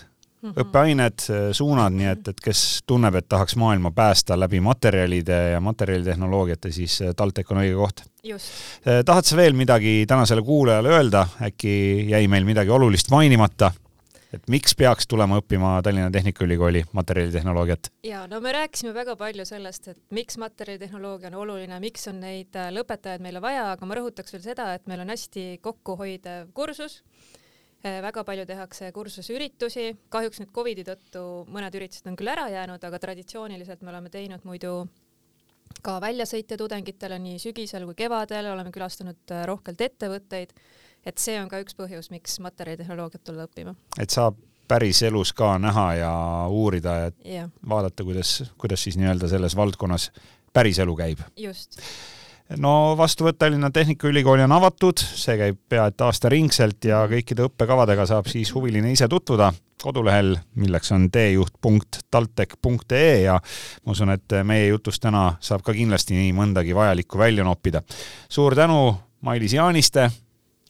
mm 0.44 0.50
-hmm. 0.50 0.60
õppeained, 0.60 1.24
äh, 1.30 1.52
suunad, 1.52 1.92
nii 1.92 2.10
et, 2.10 2.28
et 2.28 2.40
kes 2.40 2.82
tunneb, 2.86 3.14
et 3.14 3.28
tahaks 3.28 3.56
maailma 3.56 3.90
päästa 3.90 4.40
läbi 4.40 4.60
materjalide 4.60 5.38
ja 5.50 5.60
materjalitehnoloogiate, 5.60 6.72
siis 6.72 7.00
äh, 7.02 7.14
TalTech 7.16 7.52
on 7.52 7.62
õige 7.62 7.74
koht. 7.74 8.04
Äh, 8.28 9.04
tahad 9.04 9.24
sa 9.24 9.36
veel 9.36 9.52
midagi 9.52 10.04
tänasele 10.08 10.42
kuulajale 10.42 10.88
öelda, 10.88 11.26
äkki 11.42 12.06
jäi 12.10 12.28
meil 12.28 12.44
midagi 12.44 12.70
olulist 12.70 13.10
mainimata? 13.10 13.72
et 14.34 14.48
miks 14.50 14.74
peaks 14.74 15.06
tulema 15.06 15.36
õppima 15.38 15.76
Tallinna 15.82 16.10
Tehnikaülikooli 16.10 16.84
materjalitehnoloogiat? 16.92 17.90
ja 18.02 18.26
no 18.26 18.40
me 18.40 18.52
rääkisime 18.52 18.94
väga 18.94 19.16
palju 19.16 19.44
sellest, 19.44 19.88
et 19.88 19.98
miks 20.10 20.38
materjalitehnoloogia 20.38 21.28
on 21.28 21.34
oluline, 21.34 21.78
miks 21.80 22.08
on 22.08 22.18
neid 22.20 22.58
lõpetajaid 22.70 23.22
meile 23.22 23.40
vaja, 23.40 23.70
aga 23.72 23.86
ma 23.86 23.94
rõhutaks 23.94 24.34
veel 24.34 24.42
seda, 24.42 24.74
et 24.74 24.86
meil 24.86 25.00
on 25.00 25.14
hästi 25.14 25.58
kokkuhoidev 25.62 26.50
kursus 26.54 27.04
väga 27.84 28.24
palju 28.24 28.46
tehakse 28.48 28.90
kursusüritusi, 28.96 29.90
kahjuks 30.12 30.40
nüüd 30.40 30.52
Covidi 30.56 30.84
tõttu 30.86 31.24
mõned 31.52 31.74
üritused 31.76 32.08
on 32.08 32.16
küll 32.16 32.32
ära 32.32 32.46
jäänud, 32.52 32.84
aga 32.84 33.00
traditsiooniliselt 33.02 33.82
me 33.84 33.92
oleme 33.92 34.12
teinud 34.12 34.46
muidu 34.48 34.86
ka 35.84 35.98
väljasõite 36.00 36.56
tudengitele 36.60 37.18
nii 37.20 37.42
sügisel 37.42 37.84
kui 37.88 37.98
kevadel, 37.98 38.48
oleme 38.52 38.72
külastanud 38.72 39.34
eh, 39.34 39.44
rohkelt 39.48 39.84
ettevõtteid, 39.84 40.54
et 41.04 41.20
see 41.20 41.36
on 41.40 41.50
ka 41.52 41.60
üks 41.64 41.76
põhjus, 41.76 42.10
miks 42.14 42.38
materjalitehnoloogiat 42.44 43.24
tulla 43.24 43.48
õppima. 43.48 43.76
et 44.00 44.10
saab 44.10 44.40
päriselus 44.68 45.34
ka 45.36 45.58
näha 45.60 45.88
ja 46.00 46.12
uurida 46.48 46.94
ja 46.98 47.10
yeah. 47.24 47.50
vaadata, 47.68 48.04
kuidas, 48.04 48.38
kuidas 48.58 48.84
siis 48.86 48.96
nii-öelda 48.96 49.28
selles 49.28 49.56
valdkonnas 49.56 50.10
päriselu 50.56 50.96
käib. 50.96 51.20
just 51.36 51.80
no 52.60 52.94
vastuvõtt 52.98 53.38
Tallinna 53.38 53.70
Tehnikaülikooli 53.70 54.42
on 54.44 54.52
avatud, 54.52 55.00
see 55.00 55.36
käib 55.40 55.58
pea 55.68 55.86
et 55.90 56.00
aastaringselt 56.04 56.84
ja 56.88 57.04
kõikide 57.10 57.46
õppekavadega 57.48 58.06
saab 58.08 58.28
siis 58.30 58.52
huviline 58.54 58.92
ise 58.92 59.08
tutvuda. 59.08 59.52
kodulehel, 59.84 60.38
milleks 60.54 60.92
on 60.96 61.10
teejuht.taltech.ee 61.12 63.22
ja 63.22 63.34
ma 63.84 63.92
usun, 63.92 64.10
et 64.10 64.32
meie 64.44 64.68
jutust 64.68 65.02
täna 65.02 65.36
saab 65.40 65.62
ka 65.62 65.74
kindlasti 65.76 66.16
nii 66.16 66.32
mõndagi 66.32 66.74
vajalikku 66.74 67.18
välja 67.18 67.44
noppida. 67.44 67.82
suur 68.28 68.54
tänu, 68.54 68.96
Mailis 69.20 69.52
Jaaniste, 69.52 70.10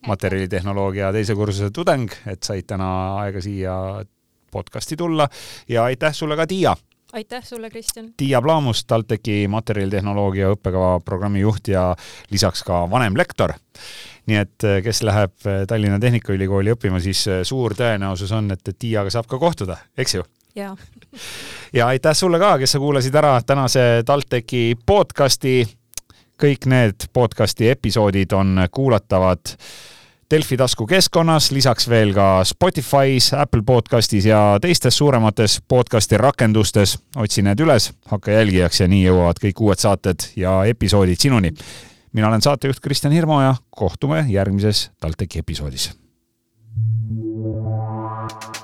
materjalitehnoloogia 0.07 1.13
teise 1.13 1.35
kursuse 1.35 1.71
tudeng, 1.71 2.11
et 2.27 2.43
said 2.43 2.67
täna 2.67 3.21
aega 3.21 3.41
siia 3.41 4.05
podcasti 4.51 4.97
tulla 4.97 5.29
ja 5.69 5.85
aitäh 5.85 6.15
sulle 6.15 6.37
ka, 6.37 6.47
Tiia 6.47 6.77
aitäh 7.15 7.45
sulle, 7.45 7.71
Kristjan! 7.71 8.07
Tiia 8.17 8.43
Plaamus, 8.43 8.85
TalTechi 8.85 9.49
materjalitehnoloogia 9.49 10.51
õppekava 10.55 10.99
programmi 11.05 11.45
juht 11.45 11.69
ja 11.69 11.93
lisaks 12.31 12.63
ka 12.67 12.85
vanemlektor. 12.91 13.55
nii 14.27 14.37
et 14.41 14.65
eh, 14.65 14.79
kes 14.83 15.03
läheb 15.05 15.47
eh, 15.47 15.63
Tallinna 15.69 15.99
Tehnikaülikooli 16.01 16.73
õppima, 16.73 17.01
siis 17.01 17.27
eh, 17.29 17.43
suur 17.45 17.75
tõenäosus 17.77 18.33
on, 18.33 18.51
et 18.51 18.71
Tiiaga 18.79 19.13
saab 19.13 19.29
ka 19.31 19.39
kohtuda, 19.39 19.77
eks 19.99 20.15
ju? 20.15 20.25
jaa. 20.57 20.77
ja 21.79 21.87
aitäh 21.87 22.17
sulle 22.17 22.41
ka, 22.43 22.57
kes 22.59 22.75
sa 22.75 22.83
kuulasid 22.83 23.15
ära 23.15 23.37
tänase 23.47 24.03
TalTechi 24.07 24.77
podcasti. 24.87 25.67
kõik 26.43 26.67
need 26.67 27.07
podcasti 27.13 27.69
episoodid 27.71 28.33
on 28.33 28.67
kuulatavad 28.71 29.55
Delfi 30.35 30.57
tasku 30.59 30.83
keskkonnas, 30.91 31.53
lisaks 31.55 31.85
veel 31.87 32.11
ka 32.15 32.41
Spotify's, 32.49 33.29
Apple 33.39 33.63
podcastis 33.67 34.27
ja 34.27 34.59
teistes 34.61 34.97
suuremates 34.99 35.61
podcasti 35.69 36.19
rakendustes. 36.19 36.97
otsi 37.17 37.45
need 37.47 37.63
üles, 37.63 37.93
hakka 38.11 38.35
jälgijaks 38.35 38.81
ja 38.81 38.89
nii 38.91 39.05
jõuavad 39.05 39.39
kõik 39.45 39.63
uued 39.63 39.79
saated 39.79 40.27
ja 40.37 40.57
episoodid 40.67 41.23
sinuni. 41.23 41.55
mina 42.13 42.29
olen 42.29 42.43
saatejuht 42.43 42.81
Kristjan 42.81 43.15
Hirmu 43.15 43.41
ja 43.41 43.55
kohtume 43.71 44.25
järgmises 44.29 44.91
TalTechi 45.01 45.39
episoodis. 45.39 45.93
thank 47.15 48.57
you 48.57 48.64